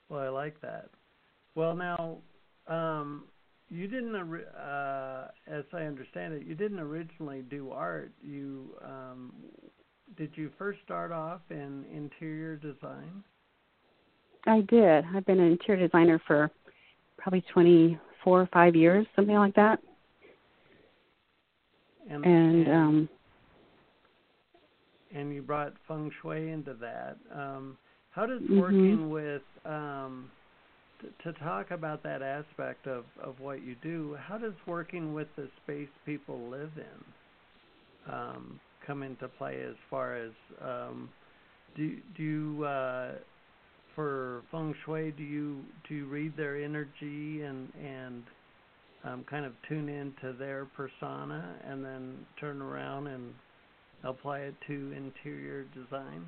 [0.09, 0.91] Well, I like that.
[1.55, 2.19] Well, now,
[2.67, 3.25] um,
[3.69, 8.11] you didn't, uh, as I understand it, you didn't originally do art.
[8.23, 9.33] You um,
[10.17, 13.23] did you first start off in interior design?
[14.47, 15.05] I did.
[15.15, 16.51] I've been an interior designer for
[17.19, 19.81] probably 24 or 5 years, something like that.
[22.11, 23.09] And And um
[25.13, 27.19] and you brought feng shui into that.
[27.33, 27.77] Um,
[28.11, 28.61] how does Mhm.
[28.61, 30.33] working with um,
[31.01, 34.15] t- to talk about that aspect of of what you do?
[34.15, 37.15] How does working with the space people live in
[38.13, 41.09] um, come into play as far as um,
[41.77, 43.13] do do you uh,
[43.95, 48.25] for feng shui do you do you read their energy and and
[49.05, 53.33] um, kind of tune into their persona and then turn around and
[54.03, 56.27] apply it to interior design?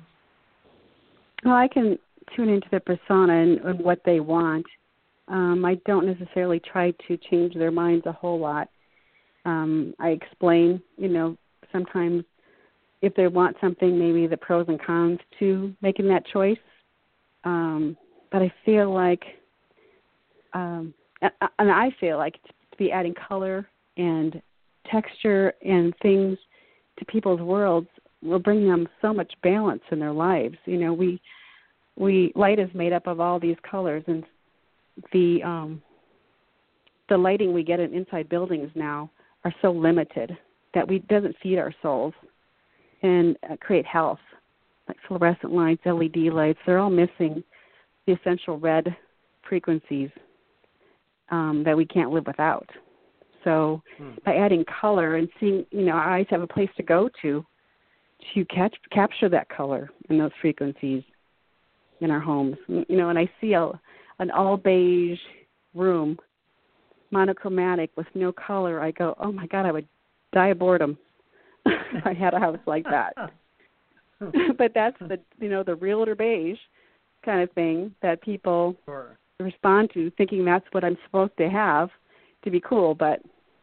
[1.43, 1.99] well, I can
[2.35, 4.65] tune into their persona and, and what they want.
[5.27, 8.69] Um, I don't necessarily try to change their minds a whole lot.
[9.45, 11.37] Um, I explain, you know,
[11.71, 12.23] sometimes
[13.03, 16.57] if they want something, maybe the pros and cons to making that choice.
[17.43, 17.97] Um,
[18.31, 19.21] but I feel like,
[20.53, 24.41] um, and I feel like to be adding color and
[24.89, 26.37] texture and things
[26.97, 27.89] to people's worlds
[28.21, 30.55] will bring them so much balance in their lives.
[30.65, 31.21] You know, we
[31.97, 34.23] we light is made up of all these colors and
[35.11, 35.81] the um
[37.09, 39.09] the lighting we get in inside buildings now
[39.43, 40.37] are so limited
[40.73, 42.13] that we doesn't feed our souls
[43.03, 44.19] and uh, create health
[44.87, 47.43] like fluorescent lights led lights they're all missing
[48.05, 48.95] the essential red
[49.47, 50.09] frequencies
[51.29, 52.69] um, that we can't live without.
[53.43, 54.11] So Hmm.
[54.25, 57.45] by adding color and seeing you know our eyes have a place to go to
[58.33, 61.03] to catch capture that color and those frequencies
[61.99, 62.55] in our homes.
[62.67, 63.71] You know and i see a
[64.19, 65.19] an all beige
[65.73, 66.17] room
[67.11, 69.87] monochromatic with no color i go oh my god i would
[70.33, 70.97] die of boredom
[72.05, 73.13] i had a house like that
[74.57, 76.57] but that's the you know the realtor beige
[77.25, 79.17] kind of thing that people Sure.
[79.39, 81.89] respond to thinking that's what i'm supposed to have
[82.43, 83.21] to be cool but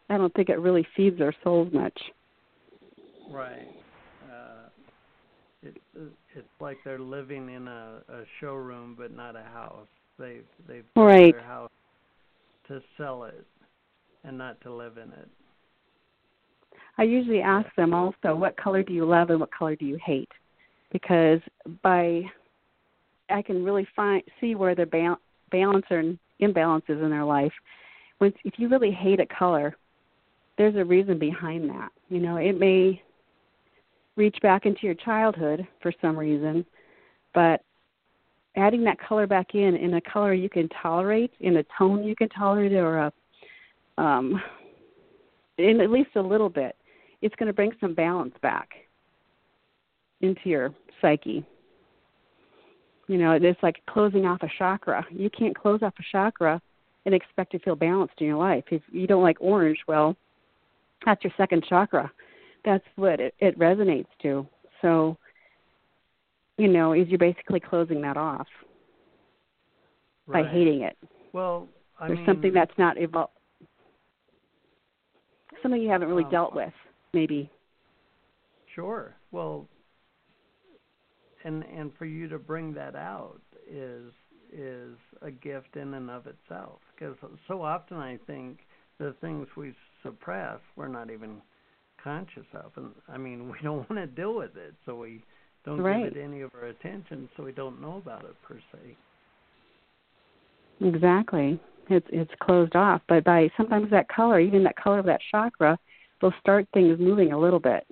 [0.09, 1.99] i don't think it really feeds their souls much
[3.31, 3.69] Right.
[4.25, 4.69] Uh,
[5.63, 5.77] it,
[6.35, 9.87] it's like they're living in a, a showroom, but not a house.
[10.19, 11.35] They've they've built Right.
[11.35, 11.71] their house
[12.69, 13.47] to sell it,
[14.25, 15.29] and not to live in it.
[17.01, 19.99] I usually ask them also, what color do you love and what color do you
[20.05, 20.29] hate?
[20.93, 21.41] Because
[21.83, 22.25] by
[23.31, 25.19] I can really find see where the ba-
[25.51, 26.03] balance or
[26.43, 27.53] imbalances in their life.
[28.19, 29.75] When if you really hate a color,
[30.59, 31.89] there's a reason behind that.
[32.11, 33.03] You know, it may
[34.17, 36.67] reach back into your childhood for some reason,
[37.33, 37.63] but
[38.57, 42.15] adding that color back in in a color you can tolerate, in a tone you
[42.15, 43.13] can tolerate, or a
[43.97, 44.43] um,
[45.57, 46.77] in at least a little bit,
[47.23, 48.71] it's going to bring some balance back
[50.21, 51.45] into your psyche.
[53.09, 55.05] You know, it's like closing off a chakra.
[55.11, 56.61] You can't close off a chakra
[57.07, 58.65] and expect to feel balanced in your life.
[58.71, 60.17] If you don't like orange, well,
[61.05, 62.11] that's your second chakra.
[62.65, 64.47] That's what it, it resonates to.
[64.83, 65.17] So,
[66.57, 68.47] you know, is you're basically closing that off
[70.27, 70.45] right.
[70.45, 70.97] by hating it.
[71.33, 73.33] Well, I there's mean, something that's not evolved,
[75.63, 76.73] something you haven't really um, dealt with,
[77.13, 77.51] maybe.
[78.75, 79.15] Sure.
[79.33, 79.69] Well,
[81.45, 84.13] and and for you to bring that out is
[84.53, 88.59] is a gift in and of itself because so often I think
[88.99, 91.41] the things we suppress we're not even
[92.03, 95.23] conscious of and I mean we don't want to deal with it so we
[95.65, 96.05] don't right.
[96.05, 98.97] give it any of our attention so we don't know about it per se.
[100.81, 101.61] Exactly.
[101.89, 105.79] It's it's closed off, but by sometimes that color, even that color of that chakra,
[106.23, 107.87] will start things moving a little bit,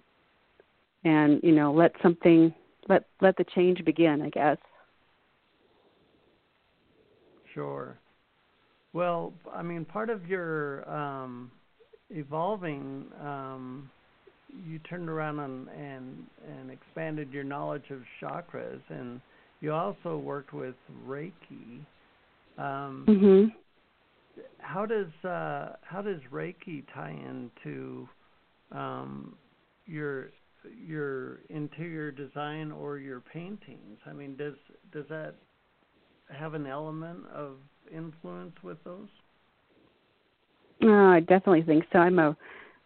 [1.04, 2.54] and you know let something
[2.88, 4.22] let let the change begin.
[4.22, 4.58] I guess.
[7.54, 7.98] Sure.
[8.92, 11.50] Well, I mean, part of your um,
[12.10, 13.90] evolving, um,
[14.66, 19.20] you turned around and, and and expanded your knowledge of chakras, and
[19.60, 20.74] you also worked with
[21.06, 21.84] Reiki.
[22.56, 23.52] Um, mhm.
[24.58, 28.08] How does uh, how does Reiki tie into
[28.72, 29.36] um,
[29.86, 30.30] your
[30.76, 33.98] your interior design or your paintings?
[34.06, 34.54] I mean, does
[34.92, 35.34] does that
[36.30, 37.56] have an element of
[37.92, 39.08] influence with those?
[40.82, 41.98] Uh, I definitely think so.
[41.98, 42.36] I'm a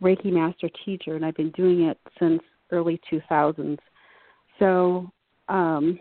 [0.03, 2.40] Reiki master teacher, and I've been doing it since
[2.71, 3.79] early 2000s.
[4.59, 5.11] So
[5.49, 5.99] um,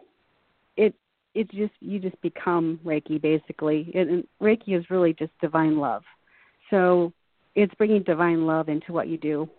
[0.78, 0.94] it
[1.34, 3.91] it just you just become Reiki basically.
[3.96, 6.04] And, and Reiki is really just divine love.
[6.70, 7.12] So
[7.56, 9.50] it's bringing divine love into what you do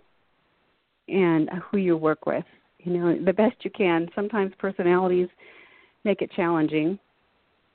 [1.08, 2.44] and who you work with.
[2.78, 4.08] You know, the best you can.
[4.14, 5.28] Sometimes personalities
[6.04, 6.98] make it challenging,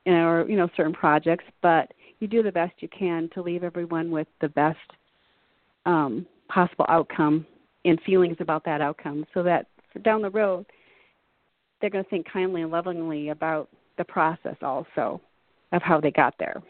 [0.05, 4.11] or you know, certain projects, but you do the best you can to leave everyone
[4.11, 4.77] with the best
[5.85, 7.45] um, possible outcome
[7.85, 9.67] and feelings about that outcome, so that
[10.03, 10.65] down the road
[11.79, 15.21] they're going to think kindly and lovingly about the process also
[15.71, 16.61] of how they got there.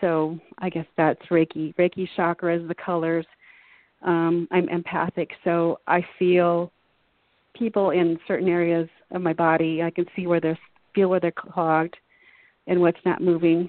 [0.00, 1.74] So I guess that's Reiki.
[1.76, 3.26] Reiki chakras, the colors.
[4.02, 6.70] Um, I'm empathic, so I feel
[7.54, 9.82] people in certain areas of my body.
[9.82, 10.58] I can see where they're
[10.94, 11.96] feel where they're clogged
[12.66, 13.68] and what's not moving,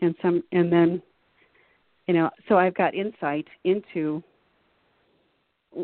[0.00, 1.02] and some and then
[2.06, 2.30] you know.
[2.48, 4.22] So I've got insight into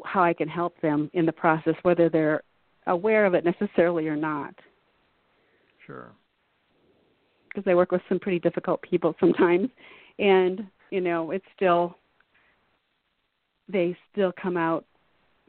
[0.05, 2.42] how I can help them in the process, whether they're
[2.87, 4.55] aware of it necessarily or not.
[5.87, 6.12] Sure.
[7.49, 9.68] Because I work with some pretty difficult people sometimes,
[10.18, 11.97] and you know, it's still
[13.72, 14.85] they still come out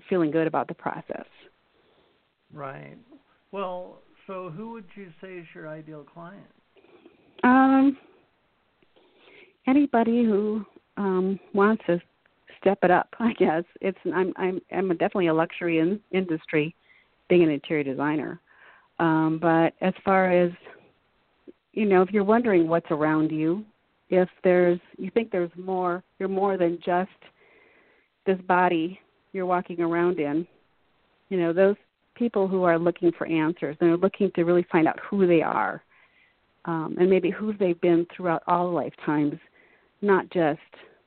[0.10, 1.26] feeling good about the process.
[2.54, 2.98] Right.
[3.52, 6.46] Well, so who would you say is your ideal client?
[7.44, 7.98] Um,
[9.68, 10.66] anybody who
[10.98, 12.00] um wants to
[12.60, 13.64] step it up, I guess.
[13.82, 16.76] It's I'm I'm I'm definitely a luxury in, industry,
[17.30, 18.40] being an interior designer.
[19.00, 20.52] Um, but as far as
[21.74, 23.66] you know, if you're wondering what's around you,
[24.10, 27.10] if there's you think there's more, you're more than just
[28.26, 29.00] this body
[29.32, 30.48] you're walking around in.
[31.30, 31.76] You know, those
[32.16, 35.42] people who are looking for answers and are looking to really find out who they
[35.42, 35.84] are,
[36.66, 39.36] um, and maybe who they've been throughout all lifetimes,
[40.02, 40.60] not just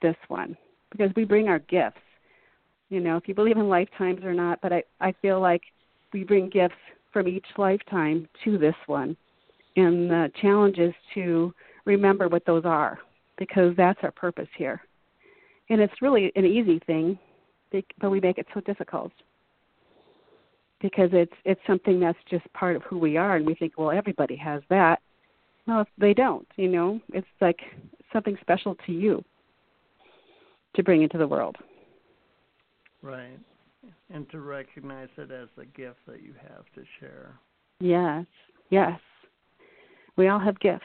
[0.02, 0.57] this one.
[0.90, 2.00] Because we bring our gifts.
[2.88, 5.62] You know, if you believe in lifetimes or not, but I, I feel like
[6.12, 6.75] we bring gifts
[7.12, 9.17] from each lifetime to this one.
[9.77, 11.52] And the challenge is to
[11.85, 12.98] remember what those are,
[13.38, 14.81] because that's our purpose here.
[15.69, 17.19] And it's really an easy thing,
[18.00, 19.12] but we make it so difficult
[20.81, 23.90] because it's it's something that's just part of who we are, and we think, well,
[23.90, 25.00] everybody has that.
[25.67, 26.46] Well, they don't.
[26.56, 27.60] You know, it's like
[28.12, 29.25] something special to you
[30.75, 31.56] to bring into the world.
[33.02, 33.38] Right.
[34.12, 37.38] And to recognize it as a gift that you have to share.
[37.81, 38.27] Yes.
[38.71, 39.00] Yes.
[40.17, 40.85] We all have gifts.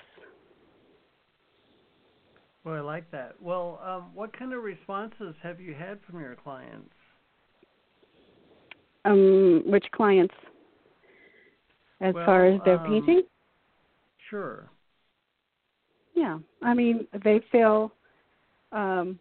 [2.63, 3.35] Well, I like that.
[3.41, 6.93] Well, um, what kind of responses have you had from your clients?
[9.03, 10.33] Um, which clients?
[12.01, 13.21] As well, far as their um, painting?
[14.29, 14.69] Sure.
[16.15, 17.91] Yeah, I mean they feel
[18.71, 19.19] um,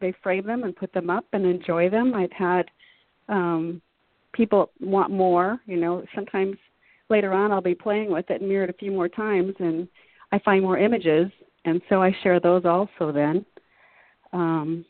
[0.00, 2.14] they frame them and put them up and enjoy them.
[2.14, 2.66] I've had
[3.28, 3.80] um,
[4.34, 5.58] people want more.
[5.66, 6.56] You know, sometimes
[7.08, 9.88] later on I'll be playing with it and mirror it a few more times, and
[10.32, 11.30] I find more images,
[11.64, 13.12] and so I share those also.
[13.12, 13.44] Then,
[14.32, 14.84] um,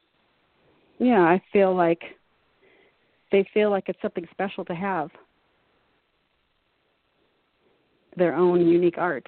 [0.98, 2.02] yeah, I feel like
[3.32, 5.10] they feel like it's something special to have
[8.16, 9.26] their own unique art.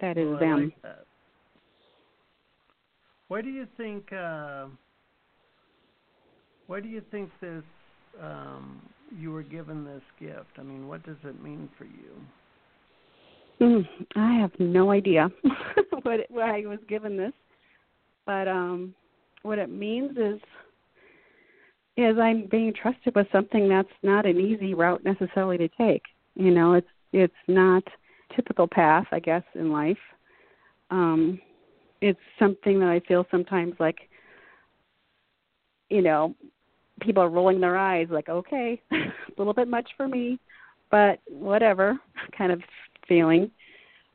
[0.00, 0.64] That is well, them.
[0.64, 1.04] like that.
[3.28, 4.12] Why do you think?
[4.12, 4.66] Uh,
[6.66, 7.62] why do you think this?
[8.20, 8.82] Um,
[9.18, 10.58] you were given this gift.
[10.58, 12.12] I mean, what does it mean for you?
[13.62, 13.86] Mm,
[14.16, 15.30] I have no idea
[16.02, 17.32] what it, why I was given this,
[18.26, 18.92] but um,
[19.42, 20.40] what it means is
[21.96, 26.02] is I'm being trusted with something that's not an easy route necessarily to take.
[26.34, 27.84] You know, it's it's not
[28.34, 29.98] typical path, I guess, in life.
[30.90, 31.40] Um,
[32.00, 34.08] it's something that I feel sometimes like,
[35.88, 36.34] you know,
[37.00, 40.40] people are rolling their eyes, like, okay, a little bit much for me,
[40.90, 41.96] but whatever,
[42.36, 42.60] kind of
[43.08, 43.50] feeling.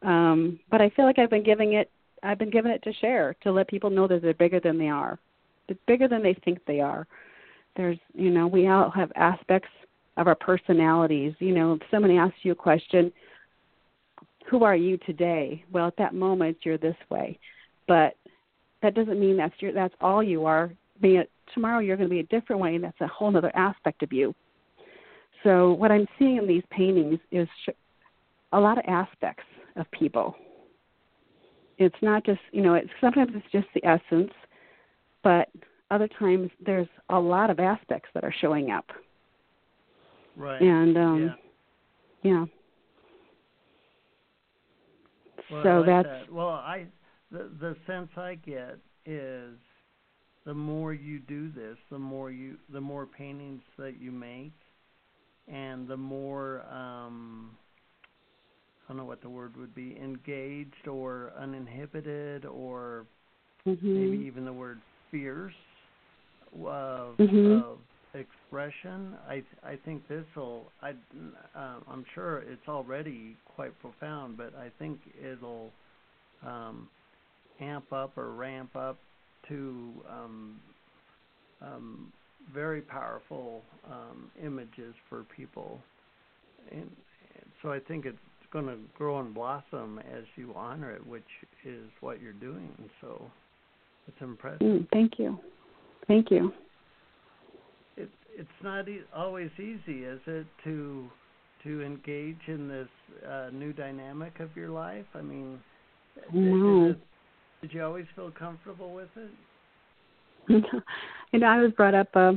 [0.03, 1.89] Um, but I feel like I've been giving it,
[2.23, 4.89] I've been giving it to share to let people know that they're bigger than they
[4.89, 5.19] are,
[5.67, 7.07] they're bigger than they think they are.
[7.75, 9.69] There's, you know, we all have aspects
[10.17, 11.33] of our personalities.
[11.39, 13.11] You know, if somebody asks you a question,
[14.49, 15.63] who are you today?
[15.71, 17.37] Well, at that moment, you're this way,
[17.87, 18.15] but
[18.81, 20.71] that doesn't mean that's your that's all you are.
[21.01, 21.23] Being
[21.53, 24.11] tomorrow, you're going to be a different way, and that's a whole other aspect of
[24.11, 24.33] you.
[25.43, 27.47] So, what I'm seeing in these paintings is
[28.53, 29.43] a lot of aspects
[29.75, 30.35] of people.
[31.77, 34.31] It's not just you know, it's sometimes it's just the essence,
[35.23, 35.49] but
[35.91, 38.85] other times there's a lot of aspects that are showing up.
[40.35, 40.61] Right.
[40.61, 41.35] And um
[42.23, 42.31] yeah.
[42.31, 42.45] yeah.
[45.51, 46.33] Well, so like that's that.
[46.33, 46.85] well, I
[47.31, 49.57] the the sense I get is
[50.47, 54.53] the more you do this, the more you the more paintings that you make,
[55.47, 57.51] and the more um,
[58.87, 63.05] I don't know what the word would be engaged or uninhibited or
[63.67, 63.79] mhm.
[63.83, 64.81] maybe even the word
[65.11, 65.53] fierce
[66.53, 67.61] of, Mhm.
[67.61, 67.79] of
[68.13, 69.17] expression.
[69.27, 70.71] I I think this will.
[70.81, 70.91] I
[71.55, 75.73] uh, I'm sure it's already quite profound, but I think it'll
[76.41, 76.89] um,
[77.59, 78.99] amp up or ramp up
[79.49, 80.61] to um,
[81.61, 82.13] um,
[82.53, 85.81] very powerful um, images for people.
[86.71, 86.89] And
[87.61, 88.17] so I think it's
[88.61, 91.23] going to grow and blossom as you honor it, which
[91.63, 92.71] is what you're doing.
[93.01, 93.29] So
[94.07, 94.61] it's impressive.
[94.61, 95.37] Mm, thank you.
[96.07, 96.51] Thank you.
[97.97, 101.09] It, it's not e- always easy, is it, to
[101.63, 102.87] to engage in this
[103.27, 105.05] uh, new dynamic of your life?
[105.15, 105.59] I mean,
[106.31, 106.91] No.
[106.91, 106.99] it,
[107.61, 109.31] did you always feel comfortable with it?
[111.33, 112.33] you know, I was brought up uh,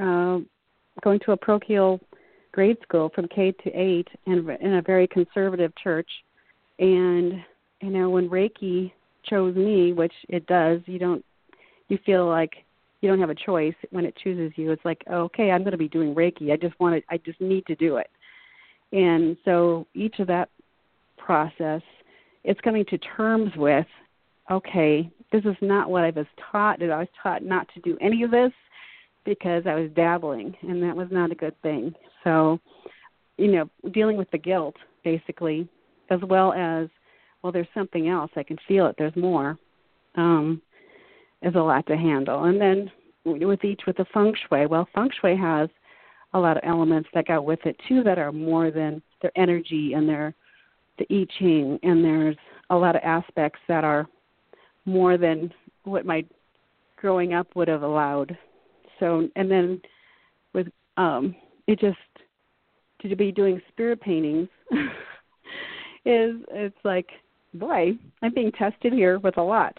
[0.00, 0.40] uh,
[1.02, 2.00] going to a parochial
[2.56, 6.08] grade school from K to eight, and in a very conservative church.
[6.78, 7.44] And
[7.82, 8.90] you know, when Reiki
[9.28, 11.22] chose me, which it does, you don't,
[11.88, 12.54] you feel like
[13.02, 14.72] you don't have a choice when it chooses you.
[14.72, 16.50] It's like, okay, I'm going to be doing Reiki.
[16.50, 18.08] I just want to, I just need to do it.
[18.92, 20.48] And so each of that
[21.18, 21.82] process,
[22.42, 23.86] it's coming to terms with,
[24.50, 26.80] okay, this is not what I was taught.
[26.80, 28.52] And I was taught not to do any of this
[29.26, 31.94] because I was dabbling, and that was not a good thing.
[32.26, 32.58] So,
[33.36, 34.74] you know, dealing with the guilt
[35.04, 35.68] basically,
[36.10, 36.88] as well as,
[37.42, 38.30] well, there's something else.
[38.34, 38.96] I can feel it.
[38.98, 39.56] There's more.
[40.16, 40.60] Um,
[41.42, 42.44] is a lot to handle.
[42.44, 42.90] And then
[43.24, 45.68] with each with the feng shui, well, feng shui has
[46.32, 49.92] a lot of elements that go with it too that are more than their energy
[49.92, 50.34] and their
[50.98, 52.36] the I Ching, and there's
[52.70, 54.06] a lot of aspects that are
[54.86, 55.52] more than
[55.84, 56.24] what my
[56.96, 58.36] growing up would have allowed.
[58.98, 59.80] So, and then
[60.54, 61.98] with um, it just
[63.02, 64.48] to be doing spirit paintings
[66.04, 67.08] is it's like,
[67.54, 67.92] boy,
[68.22, 69.78] I'm being tested here with a lot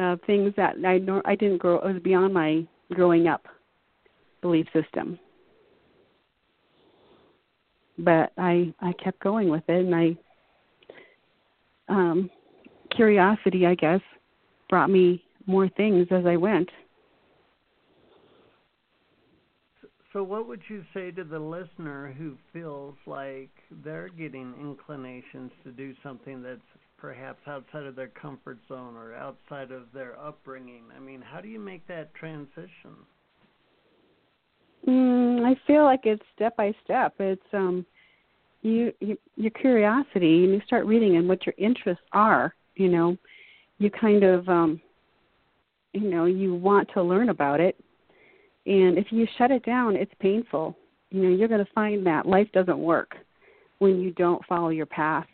[0.00, 1.78] uh, things that I nor- I didn't grow.
[1.78, 3.46] It was beyond my growing up
[4.40, 5.18] belief system.
[7.98, 10.16] But I I kept going with it, and I
[11.88, 12.30] um,
[12.94, 14.00] curiosity, I guess,
[14.68, 16.68] brought me more things as I went.
[20.12, 23.50] So, what would you say to the listener who feels like
[23.84, 26.60] they're getting inclinations to do something that's
[27.00, 30.84] perhaps outside of their comfort zone or outside of their upbringing.
[30.94, 32.94] I mean, how do you make that transition?
[34.86, 37.14] Mm, I feel like it's step by step.
[37.18, 37.86] It's um,
[38.62, 42.54] you, you your curiosity, and you start reading and what your interests are.
[42.76, 43.16] You know,
[43.78, 44.80] you kind of um,
[45.92, 47.76] you know, you want to learn about it,
[48.66, 50.76] and if you shut it down, it's painful.
[51.10, 53.14] You know, you're going to find that life doesn't work
[53.78, 55.26] when you don't follow your path.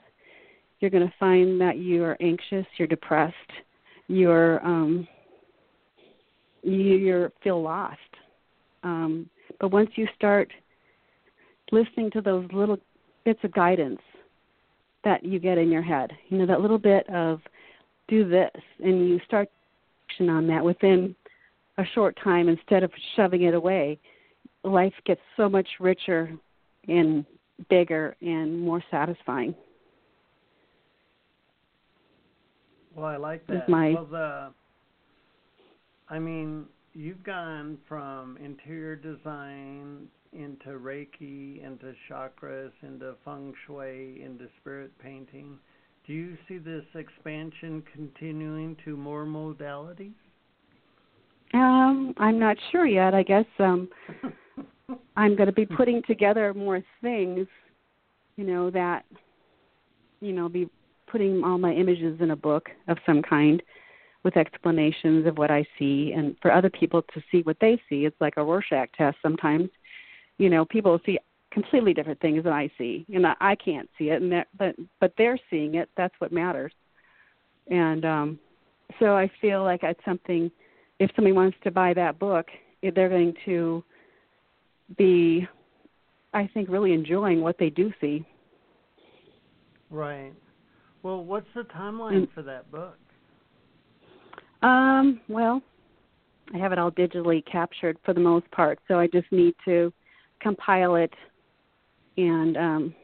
[0.80, 3.34] You're going to find that you are anxious, you're depressed,
[4.08, 5.08] you're um,
[6.62, 7.98] you you're feel lost.
[8.82, 9.28] Um,
[9.60, 10.50] but once you start
[11.72, 12.78] listening to those little
[13.24, 14.00] bits of guidance
[15.02, 17.40] that you get in your head, you know, that little bit of
[18.08, 18.50] do this,
[18.82, 19.48] and you start
[20.08, 21.14] action on that within
[21.78, 23.98] a short time instead of shoving it away,
[24.64, 26.30] life gets so much richer
[26.88, 27.24] and
[27.68, 29.54] bigger and more satisfying.
[32.94, 33.68] Well, I like that.
[33.68, 34.52] My, well, the,
[36.08, 36.64] I mean,
[36.94, 45.58] you've gone from interior design into Reiki, into chakras, into feng shui, into spirit painting.
[46.06, 50.14] Do you see this expansion continuing to more modalities?
[51.86, 53.14] Um, I'm not sure yet.
[53.14, 53.88] I guess um
[55.16, 57.46] I'm going to be putting together more things,
[58.36, 59.04] you know, that
[60.20, 60.68] you know, be
[61.06, 63.62] putting all my images in a book of some kind
[64.24, 68.04] with explanations of what I see and for other people to see what they see.
[68.06, 69.68] It's like a Rorschach test sometimes.
[70.38, 71.18] You know, people see
[71.52, 73.06] completely different things than I see.
[73.14, 75.88] And I, I can't see it and that but but they're seeing it.
[75.96, 76.72] That's what matters.
[77.70, 78.38] And um
[78.98, 80.50] so I feel like it's something
[80.98, 82.46] if somebody wants to buy that book,
[82.82, 83.82] they're going to
[84.96, 85.46] be
[86.36, 88.24] I think really enjoying what they do see.
[89.90, 90.32] Right.
[91.02, 92.34] Well, what's the timeline mm.
[92.34, 92.98] for that book?
[94.62, 95.62] Um, well,
[96.54, 99.92] I have it all digitally captured for the most part, so I just need to
[100.40, 101.12] compile it
[102.18, 102.94] and um,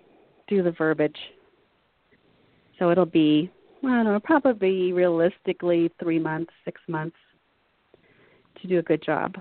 [0.48, 1.16] do the verbiage.
[2.78, 3.50] So it'll be,
[3.84, 7.16] I don't know, probably realistically three months, six months
[8.62, 9.36] to do a good job.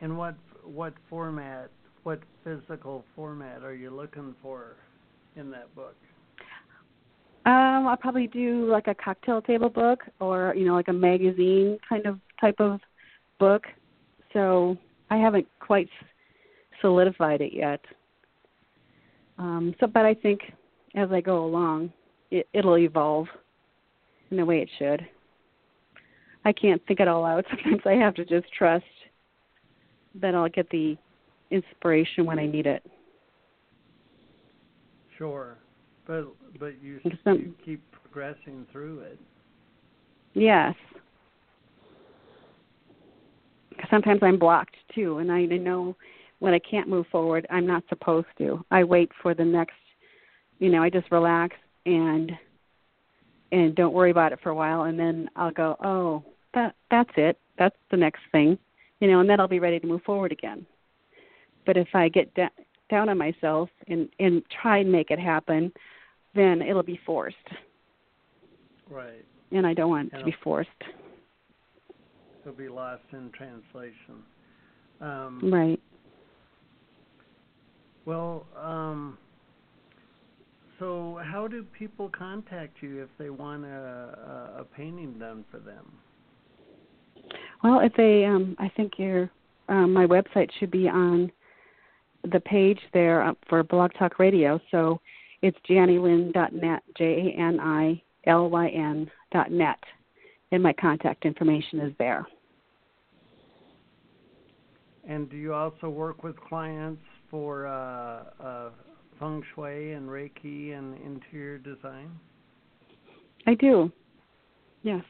[0.00, 0.34] And what
[0.64, 1.70] what format,
[2.02, 4.76] what physical format are you looking for
[5.36, 5.94] in that book?
[7.46, 11.78] Um, I'll probably do like a cocktail table book or you know like a magazine
[11.88, 12.80] kind of type of
[13.38, 13.64] book.
[14.32, 14.76] So
[15.10, 15.88] I haven't quite
[16.80, 17.80] solidified it yet.
[19.38, 20.40] Um, so, but I think
[20.94, 21.92] as I go along,
[22.30, 23.26] it, it'll evolve
[24.30, 25.06] in the way it should.
[26.44, 27.44] I can't think it all out.
[27.50, 28.84] Sometimes I have to just trust
[30.20, 30.96] that I'll get the
[31.50, 32.82] inspiration when I need it.
[35.16, 35.56] Sure,
[36.06, 36.26] but
[36.60, 39.18] but you, Some, you keep progressing through it.
[40.34, 40.74] Yes.
[43.90, 45.96] Sometimes I'm blocked too, and I know
[46.38, 48.64] when I can't move forward, I'm not supposed to.
[48.70, 49.74] I wait for the next,
[50.58, 52.32] you know, I just relax and
[53.52, 56.22] and don't worry about it for a while, and then I'll go, oh,
[56.54, 57.38] that that's it.
[57.58, 58.58] That's the next thing,
[59.00, 60.66] you know, and then I'll be ready to move forward again.
[61.66, 62.48] But if I get da-
[62.90, 65.72] down on myself and and try and make it happen,
[66.34, 67.36] then it'll be forced.
[68.90, 69.24] Right.
[69.50, 70.70] And I don't want it to be forced.
[72.42, 74.22] It'll be lost in translation.
[75.00, 75.80] Um, right.
[78.04, 79.18] Well, um,
[80.78, 83.68] so how do people contact you if they want a,
[84.56, 85.92] a, a painting done for them?
[87.62, 89.30] Well, if they, um, I think your
[89.68, 91.30] um, my website should be on
[92.30, 94.60] the page there for Blog Talk Radio.
[94.70, 95.00] So
[95.42, 99.78] it's janilyn.net, J A N I L Y N dot net,
[100.52, 102.26] and my contact information is there.
[105.06, 108.70] And do you also work with clients for uh, uh,
[109.18, 112.10] feng shui and Reiki and interior design?
[113.46, 113.90] I do.
[114.82, 115.04] Yes.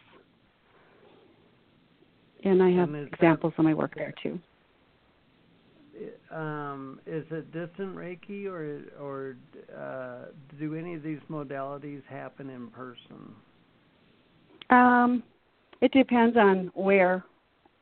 [2.44, 4.38] And I have and examples that, of my work there too.
[6.30, 9.36] Um, is it distant Reiki or or
[9.76, 13.34] uh, do any of these modalities happen in person?
[14.70, 15.22] Um,
[15.80, 17.24] it depends on where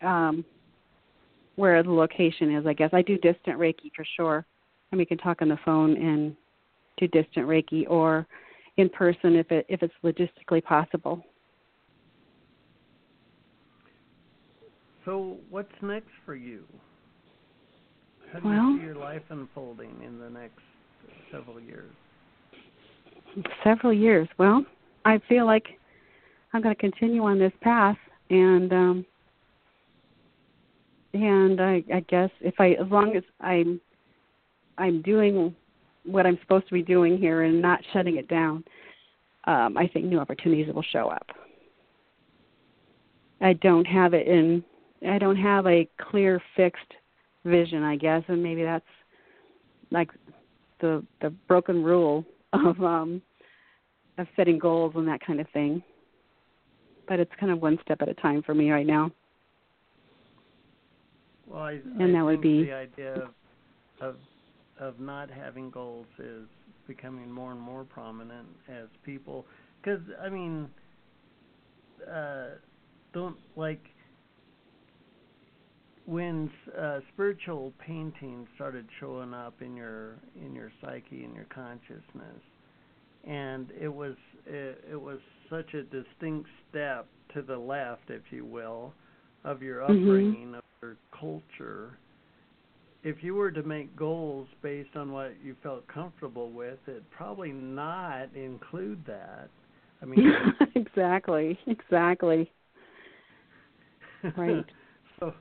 [0.02, 0.44] um,
[1.56, 2.66] where the location is.
[2.66, 4.46] I guess I do distant Reiki for sure,
[4.90, 6.36] and we can talk on the phone and
[6.98, 8.26] do distant Reiki or
[8.76, 11.22] in person if it if it's logistically possible.
[15.04, 16.64] So, what's next for you?
[18.32, 20.58] How do well, you see your life unfolding in the next
[21.30, 21.92] several years?
[23.62, 24.28] Several years.
[24.36, 24.64] Well,
[25.04, 25.64] I feel like
[26.52, 27.96] I'm going to continue on this path,
[28.30, 29.06] and um,
[31.14, 33.80] and I, I guess if I, as long as I'm,
[34.78, 35.54] I'm doing
[36.04, 38.64] what I'm supposed to be doing here and not shutting it down,
[39.44, 41.26] um, I think new opportunities will show up.
[43.40, 44.64] I don't have it in.
[45.06, 46.80] I don't have a clear, fixed
[47.44, 48.84] vision, I guess, and maybe that's
[49.90, 50.10] like
[50.80, 53.22] the the broken rule of um
[54.18, 55.82] of setting goals and that kind of thing.
[57.06, 59.12] But it's kind of one step at a time for me right now.
[61.46, 63.28] Well, I, and I that would be the idea of,
[64.00, 64.16] of
[64.78, 66.46] of not having goals is
[66.86, 69.46] becoming more and more prominent as people
[69.82, 70.68] because I mean
[72.10, 72.48] uh
[73.12, 73.82] don't like
[76.06, 82.40] when uh, spiritual painting started showing up in your in your psyche in your consciousness
[83.24, 84.14] and it was
[84.46, 85.18] it, it was
[85.50, 88.92] such a distinct step to the left if you will
[89.44, 90.00] of your Mm-hmm.
[90.00, 91.98] upbringing of your culture
[93.06, 97.52] if you were to make goals based on what you felt comfortable with it'd probably
[97.52, 99.48] not include that
[100.02, 100.32] i mean
[100.74, 102.50] exactly, exactly.
[104.36, 104.64] Right.
[105.20, 105.32] so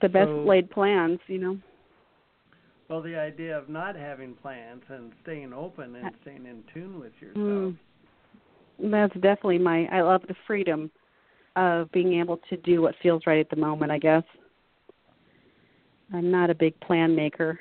[0.00, 1.58] The best So- laid plans, you know.
[2.88, 7.12] Well, the idea of not having plans and staying open and staying in tune with
[7.20, 7.36] yourself.
[7.36, 7.78] Mm.
[8.90, 9.86] That's definitely my.
[9.90, 10.90] I love the freedom
[11.56, 13.90] of being able to do what feels right at the moment.
[13.92, 14.24] I guess.
[16.12, 17.60] I'm not a big plan maker.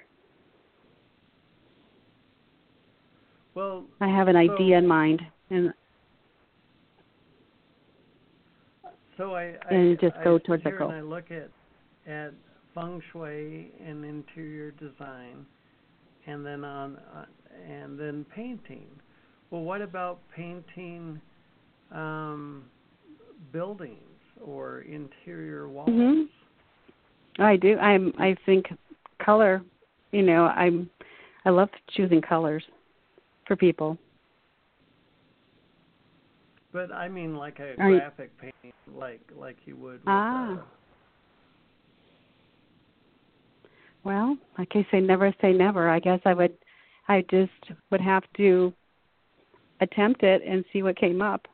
[3.54, 5.74] Well, I have an So- idea in mind, and
[9.18, 10.89] so I, And just I go towards that goal.
[10.89, 11.49] And I look at
[12.08, 12.34] at
[12.74, 15.45] feng shui and interior design,
[16.28, 17.26] and then on uh,
[17.70, 18.88] and then painting.
[19.49, 21.20] Well, what about painting
[21.91, 22.64] um,
[23.52, 23.99] buildings
[24.41, 25.89] or interior walls?
[25.89, 26.30] Mhm.
[27.42, 27.78] I do.
[27.78, 28.14] I'm.
[28.18, 28.68] I think
[29.24, 29.62] color.
[30.12, 30.89] You know, I'm.
[31.46, 32.64] I love choosing colors
[33.48, 33.98] for people.
[36.74, 40.00] But I mean, like a Are you- graphic painting, like like you would.
[40.00, 40.54] With Ah.
[40.54, 40.64] a,
[44.04, 45.89] Well, like I say, never say never.
[45.89, 46.56] I guess I would.
[47.08, 47.52] I just
[47.92, 48.74] would have to
[49.82, 51.48] attempt it and see what came up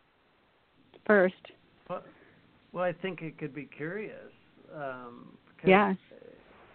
[1.06, 1.34] first.
[1.90, 2.04] Well,
[2.74, 4.32] well, I think it could be curious.
[4.76, 5.98] Um, Yes.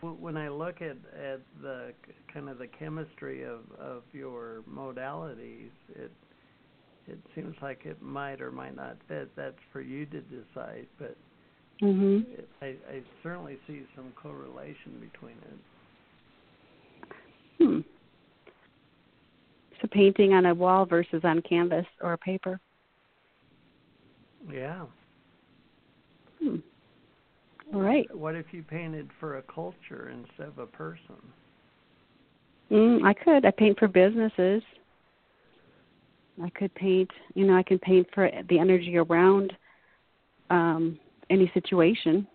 [0.03, 1.93] w- When I look at at the
[2.33, 6.11] kind of the chemistry of of your modalities, it
[7.09, 9.35] it seems like it might or might not fit.
[9.37, 10.87] That's for you to decide.
[10.99, 11.17] But
[11.81, 12.25] Mhm.
[12.39, 15.59] it, I, I certainly see some correlation between it.
[17.59, 17.81] Hmm.
[19.81, 22.61] So painting on a wall versus on canvas or paper.
[24.49, 24.87] Yeah.
[26.39, 26.59] Hmm.
[27.73, 28.15] Right.
[28.15, 31.17] What if you painted for a culture instead of a person?
[32.71, 33.47] Mm, I could.
[33.47, 34.63] I paint for businesses.
[36.43, 37.11] I could paint.
[37.35, 39.53] You know, I can paint for the energy around
[40.51, 40.99] um,
[41.31, 42.27] any situation.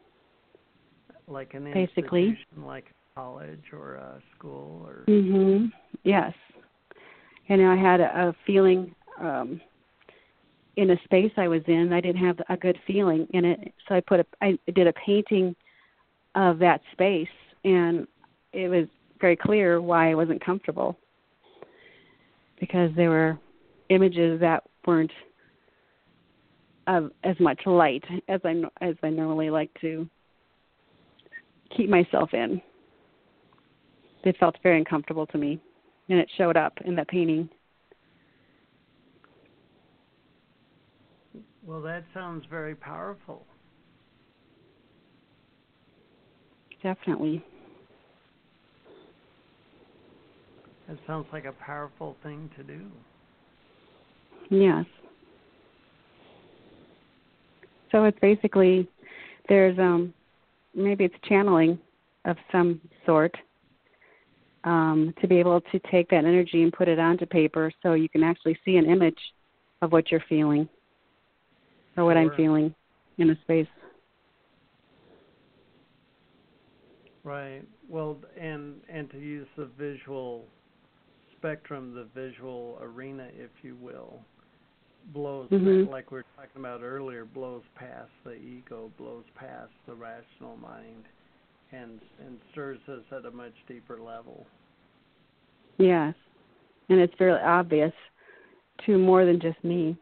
[1.27, 2.29] Like an Basically.
[2.29, 2.85] institution, like
[3.15, 5.71] college or a school or Mhm.
[6.03, 6.33] Yes.
[7.47, 9.61] You know, I had a, a feeling um
[10.78, 11.91] in a space I was in.
[11.91, 14.93] I didn't have a good feeling in it, so I put a I did a
[14.93, 15.55] painting
[16.36, 17.28] of that space,
[17.65, 18.07] and
[18.53, 18.88] it was
[19.19, 20.95] very clear why I wasn't comfortable
[22.59, 23.38] because there were
[23.89, 25.11] images that weren't
[26.86, 30.07] of as much light as I as I normally like to
[31.75, 32.61] keep myself in.
[34.23, 35.59] It felt very uncomfortable to me,
[36.09, 37.49] and it showed up in that painting.
[41.68, 43.45] Well, that sounds very powerful.
[46.82, 47.43] Definitely.
[50.88, 52.80] That sounds like a powerful thing to do.
[54.49, 54.86] Yes.
[57.91, 58.88] So it's basically
[59.49, 60.13] there's um
[60.74, 61.78] maybe it's channeling
[62.24, 63.36] of some sort
[64.63, 68.07] um to be able to take that energy and put it onto paper so you
[68.07, 69.20] can actually see an image
[69.82, 70.70] of what you're feeling
[71.97, 72.73] or what I'm feeling
[73.17, 73.67] in a space.
[77.23, 77.63] Right.
[77.89, 80.45] Well, and and to use the visual
[81.37, 84.21] spectrum, the visual arena, if you will,
[85.13, 85.89] blows Mhm.
[85.91, 91.05] like we were talking about earlier, blows past the ego, blows past the rational mind,
[91.71, 94.45] and and stirs us at a much deeper level.
[95.77, 96.15] Yes.
[96.89, 97.93] And it's very obvious
[98.85, 99.97] to more than just me.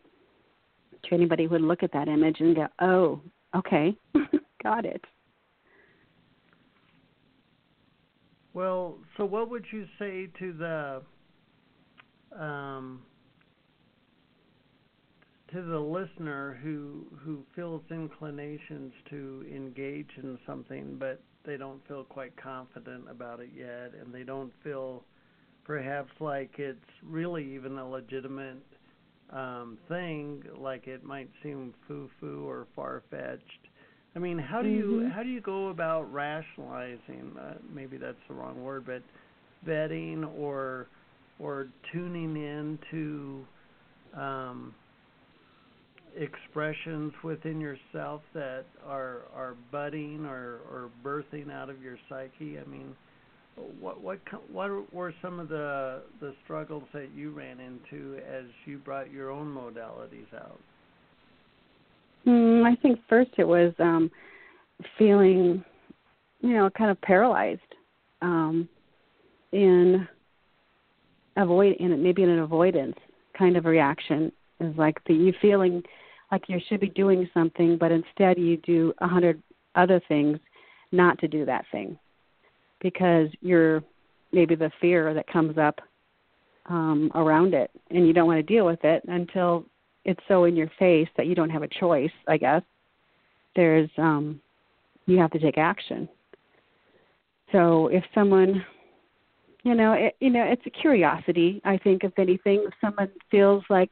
[1.10, 3.22] To anybody who would look at that image and go, "Oh,
[3.56, 3.96] okay,
[4.64, 5.04] got it."
[8.54, 13.02] Well, so what would you say to the um,
[15.52, 22.04] to the listener who who feels inclinations to engage in something, but they don't feel
[22.04, 25.04] quite confident about it yet, and they don't feel
[25.64, 28.64] perhaps like it's really even a legitimate
[29.32, 33.42] um, thing, like it might seem foo-foo or far-fetched.
[34.16, 35.10] I mean, how do you mm-hmm.
[35.10, 37.36] how do you go about rationalizing?
[37.40, 39.02] Uh, maybe that's the wrong word, but
[39.68, 40.88] vetting or
[41.40, 43.46] or tuning in to
[44.18, 44.74] um,
[46.16, 52.58] expressions within yourself that are are budding or or birthing out of your psyche.
[52.58, 52.96] I mean,
[53.80, 54.20] what what
[54.52, 59.30] what were some of the the struggles that you ran into as you brought your
[59.30, 60.60] own modalities out?
[62.28, 64.12] Mm, I think first it was um
[64.98, 65.64] feeling,
[66.42, 67.62] you know, kind of paralyzed,
[68.22, 68.68] um,
[69.52, 70.08] in
[71.38, 72.98] avoid in maybe in an avoidance
[73.38, 75.82] kind of reaction is like the you feeling
[76.32, 79.42] like you should be doing something, but instead you do a hundred
[79.76, 80.40] other things
[80.92, 81.98] not to do that thing
[82.86, 83.84] because you're
[84.32, 85.82] maybe the fear that comes up
[86.68, 89.66] um, around it, and you don't want to deal with it until
[90.04, 92.12] it's so in your face that you don't have a choice.
[92.28, 92.62] I guess
[93.56, 94.40] there's um,
[95.08, 96.08] you have to take action.
[97.52, 98.64] So if someone
[99.64, 103.64] you know it, you know it's a curiosity i think if anything if someone feels
[103.72, 103.90] like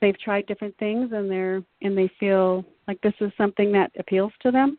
[0.00, 4.32] they've tried different things and they're and they feel like this is something that appeals
[4.40, 4.78] to them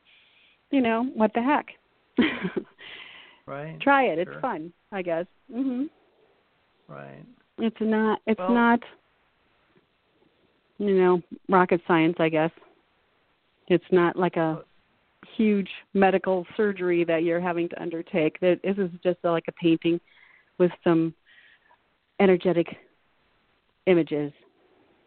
[0.71, 1.67] you know what the heck
[3.45, 3.79] right?
[3.81, 4.15] Try it.
[4.23, 4.33] Sure.
[4.33, 5.25] it's fun i guess.
[5.53, 5.89] Mhm
[6.87, 7.23] right.
[7.57, 8.79] It's not it's well, not
[10.77, 12.51] you know rocket science i guess.
[13.67, 14.63] It's not like a
[15.37, 18.39] huge medical surgery that you're having to undertake.
[18.41, 19.99] That this is just like a painting
[20.57, 21.13] with some
[22.19, 22.67] energetic
[23.85, 24.31] images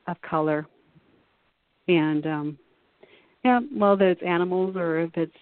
[0.06, 0.66] of color.
[1.88, 2.58] And um
[3.44, 5.36] yeah, whether it's animals or if it's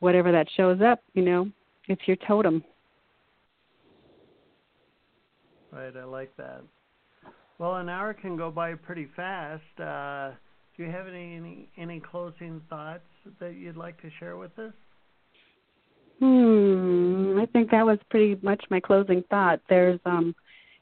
[0.00, 1.48] whatever that shows up, you know,
[1.90, 2.64] it's your totem.
[5.72, 6.62] Right, I like that.
[7.58, 9.62] Well, an hour can go by pretty fast.
[9.78, 10.32] Uh,
[10.76, 13.04] do you have any, any any closing thoughts
[13.38, 14.72] that you'd like to share with us?
[16.20, 19.60] Hmm, I think that was pretty much my closing thought.
[19.68, 20.34] There's um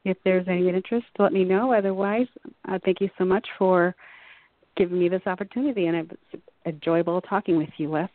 [0.04, 1.72] if there's any interest, let me know.
[1.72, 2.28] Otherwise,
[2.68, 3.94] uh, thank you so much for
[4.76, 8.08] giving me this opportunity, and it's enjoyable talking with you, Wes.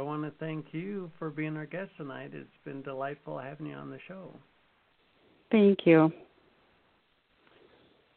[0.00, 2.30] I want to thank you for being our guest tonight.
[2.32, 4.34] It's been delightful having you on the show.
[5.52, 6.10] Thank you.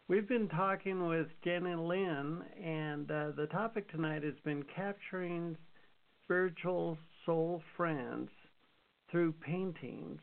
[0.07, 5.57] We've been talking with JaniLyn, and uh, the topic tonight has been capturing
[6.23, 8.29] spiritual soul friends
[9.11, 10.21] through paintings.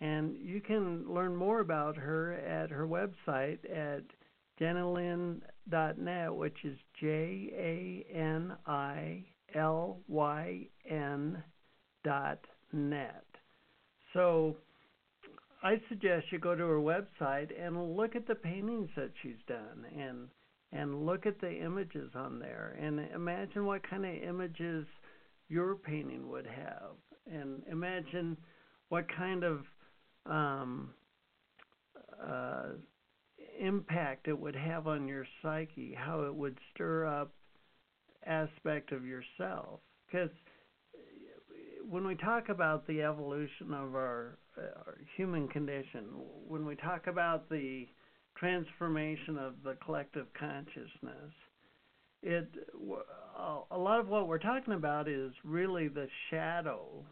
[0.00, 4.04] And you can learn more about her at her website at
[4.60, 9.24] janilyn.net, which is J A N I
[9.56, 11.42] L Y N
[12.04, 12.38] dot
[12.72, 13.24] net.
[14.12, 14.56] So
[15.62, 19.86] I suggest you go to her website and look at the paintings that she's done
[19.98, 20.28] and
[20.72, 24.86] and look at the images on there and imagine what kind of images
[25.48, 26.96] your painting would have,
[27.32, 28.36] and imagine
[28.88, 29.60] what kind of
[30.26, 30.90] um,
[32.20, 32.70] uh,
[33.60, 37.32] impact it would have on your psyche, how it would stir up
[38.26, 39.80] aspect of yourself.
[40.06, 40.30] Because
[41.88, 46.04] when we talk about the evolution of our, uh, our human condition,
[46.48, 47.86] when we talk about the
[48.36, 51.32] transformation of the collective consciousness,
[52.22, 52.48] it
[53.70, 57.04] a lot of what we're talking about is really the shadow,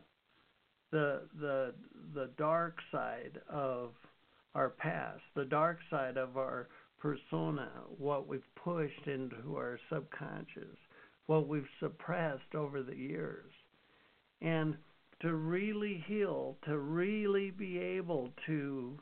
[0.90, 1.74] the the
[2.14, 3.90] the dark side of
[4.54, 10.76] our past, the dark side of our persona, what we've pushed into our subconscious,
[11.26, 13.52] what we've suppressed over the years.
[14.40, 14.76] And
[15.20, 18.98] to really heal, to really be able to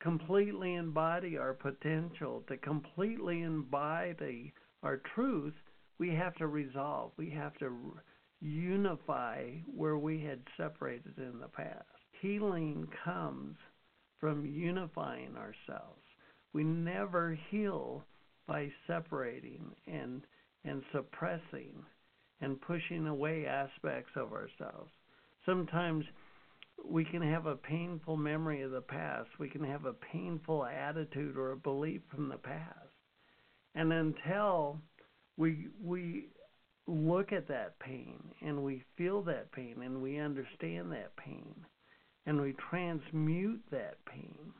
[0.00, 4.52] completely embody our potential, to completely embody
[4.82, 5.54] our truth,
[5.98, 7.12] we have to resolve.
[7.16, 7.96] We have to
[8.40, 11.86] unify where we had separated in the past.
[12.20, 13.56] Healing comes
[14.20, 16.02] from unifying ourselves.
[16.52, 18.04] We never heal
[18.46, 20.22] by separating and
[20.66, 21.72] and suppressing
[22.40, 24.90] and pushing away aspects of ourselves.
[25.44, 26.04] Sometimes
[26.84, 29.28] we can have a painful memory of the past.
[29.38, 32.92] We can have a painful attitude or a belief from the past.
[33.74, 34.80] And until
[35.36, 36.26] we we
[36.86, 41.54] look at that pain and we feel that pain and we understand that pain
[42.26, 44.52] and we transmute that pain,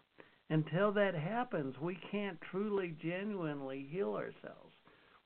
[0.50, 4.75] until that happens, we can't truly, genuinely heal ourselves.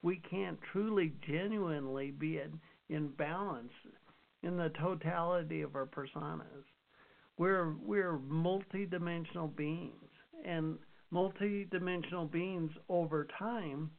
[0.03, 3.73] We can't truly, genuinely be in, in balance
[4.43, 6.65] in the totality of our personas.
[7.39, 10.11] We're we're multidimensional beings,
[10.45, 10.79] and
[11.13, 13.91] multidimensional beings over time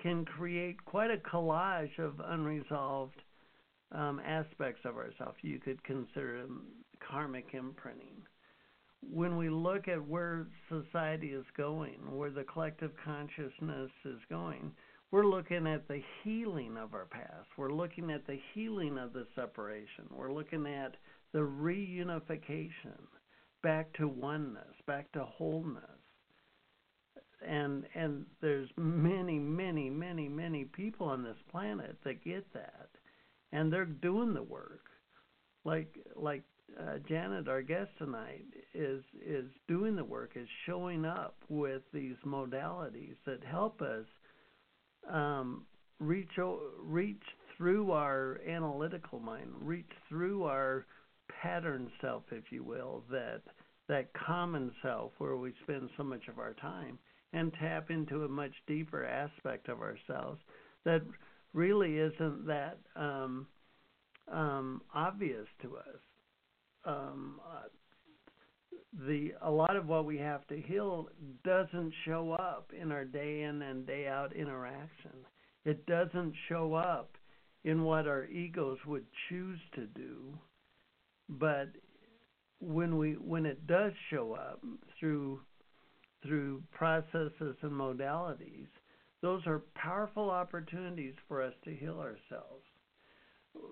[0.00, 3.20] can create quite a collage of unresolved
[3.92, 5.36] um, aspects of ourselves.
[5.42, 6.66] You could consider them
[7.08, 8.22] karmic imprinting.
[9.12, 14.72] When we look at where society is going, where the collective consciousness is going,
[15.10, 17.48] we're looking at the healing of our past.
[17.56, 20.04] We're looking at the healing of the separation.
[20.10, 20.96] We're looking at
[21.32, 22.98] the reunification
[23.62, 25.82] back to oneness, back to wholeness.
[27.46, 32.88] And and there's many, many, many, many people on this planet that get that,
[33.52, 34.86] and they're doing the work.
[35.64, 36.42] Like like
[36.80, 38.44] uh, Janet, our guest tonight,
[38.74, 44.06] is is doing the work, is showing up with these modalities that help us
[45.10, 45.64] um,
[46.00, 46.30] reach
[46.80, 47.22] reach
[47.56, 50.86] through our analytical mind, reach through our
[51.42, 53.42] pattern self, if you will, that
[53.88, 56.98] that common self where we spend so much of our time,
[57.32, 60.40] and tap into a much deeper aspect of ourselves
[60.84, 61.02] that
[61.52, 63.46] really isn't that um,
[64.30, 66.00] um, obvious to us.
[66.86, 67.68] Um, uh,
[69.06, 71.08] the a lot of what we have to heal
[71.44, 75.12] doesn't show up in our day in and day out interaction.
[75.64, 77.10] It doesn't show up
[77.64, 80.38] in what our egos would choose to do
[81.28, 81.68] but
[82.60, 84.62] when we when it does show up
[84.98, 85.40] through
[86.22, 88.68] through processes and modalities,
[89.22, 92.64] those are powerful opportunities for us to heal ourselves.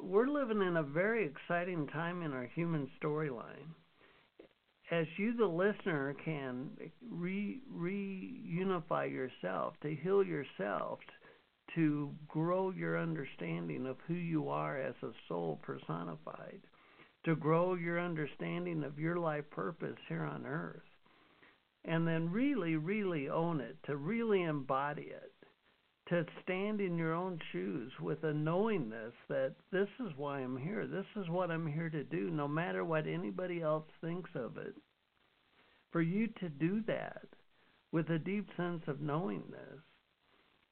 [0.02, 3.72] We're living in a very exciting time in our human storyline.
[4.90, 6.70] As you, the listener, can
[7.10, 10.98] re reunify yourself, to heal yourself,
[11.74, 16.60] to grow your understanding of who you are as a soul personified
[17.24, 20.82] to grow your understanding of your life purpose here on earth.
[21.86, 25.32] And then really, really own it, to really embody it,
[26.08, 30.86] to stand in your own shoes with a knowingness that this is why I'm here.
[30.86, 34.74] This is what I'm here to do, no matter what anybody else thinks of it.
[35.92, 37.26] For you to do that
[37.92, 39.80] with a deep sense of knowingness,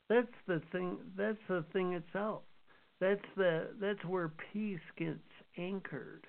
[0.09, 0.99] that's the thing.
[1.17, 2.43] That's the thing itself.
[3.01, 5.21] That's the that's where peace gets
[5.57, 6.27] anchored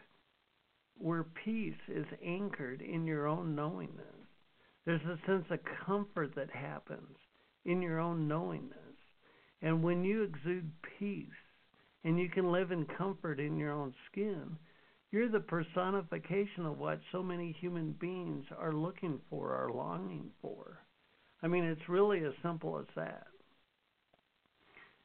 [0.97, 4.05] where peace is anchored in your own knowingness.
[4.85, 7.17] There's a sense of comfort that happens
[7.65, 8.77] in your own knowingness.
[9.63, 11.27] And when you exude peace
[12.03, 14.57] and you can live in comfort in your own skin,
[15.11, 20.79] you're the personification of what so many human beings are looking for, are longing for.
[21.41, 23.27] I mean, it's really as simple as that.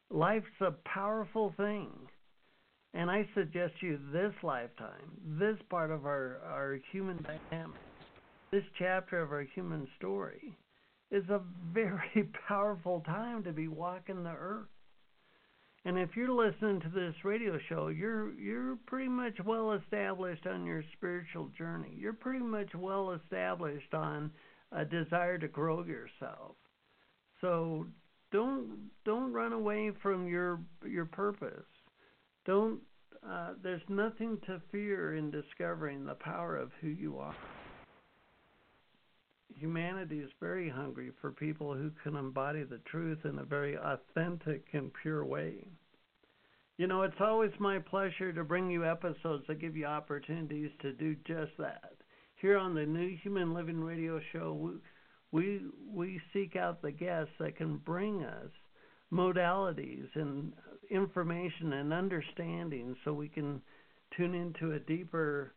[0.09, 1.89] Life's a powerful thing.
[2.93, 7.79] And I suggest you this lifetime, this part of our, our human dynamic,
[8.51, 10.57] this chapter of our human story,
[11.11, 11.41] is a
[11.73, 14.67] very powerful time to be walking the earth.
[15.85, 20.65] And if you're listening to this radio show, you're you're pretty much well established on
[20.65, 21.93] your spiritual journey.
[21.97, 24.31] You're pretty much well established on
[24.71, 26.55] a desire to grow yourself.
[27.39, 27.87] So
[28.31, 31.65] don't don't run away from your your purpose.
[32.45, 32.81] Don't.
[33.27, 37.35] Uh, there's nothing to fear in discovering the power of who you are.
[39.59, 44.65] Humanity is very hungry for people who can embody the truth in a very authentic
[44.73, 45.67] and pure way.
[46.77, 50.93] You know, it's always my pleasure to bring you episodes that give you opportunities to
[50.93, 51.91] do just that.
[52.35, 54.71] Here on the New Human Living Radio Show, we
[55.31, 55.61] we,
[55.93, 58.49] we seek out the guests that can bring us
[59.13, 60.53] modalities and
[60.89, 63.61] information and understanding so we can
[64.15, 65.53] tune into a deeper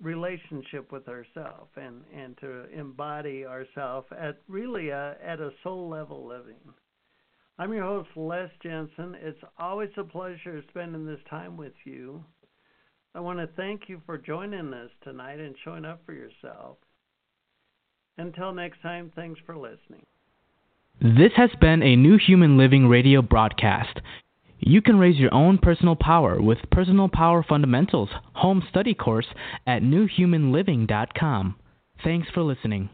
[0.00, 6.26] relationship with ourself and, and to embody ourself at really a, at a soul level
[6.26, 6.74] living.
[7.58, 9.14] I'm your host, Les Jensen.
[9.20, 12.24] It's always a pleasure spending this time with you.
[13.14, 16.78] I want to thank you for joining us tonight and showing up for yourself.
[18.16, 20.06] Until next time, thanks for listening.
[21.00, 24.00] This has been a New Human Living radio broadcast.
[24.62, 29.26] You can raise your own personal power with Personal Power Fundamentals home study course
[29.66, 31.56] at newhumanliving.com.
[32.04, 32.90] Thanks for listening.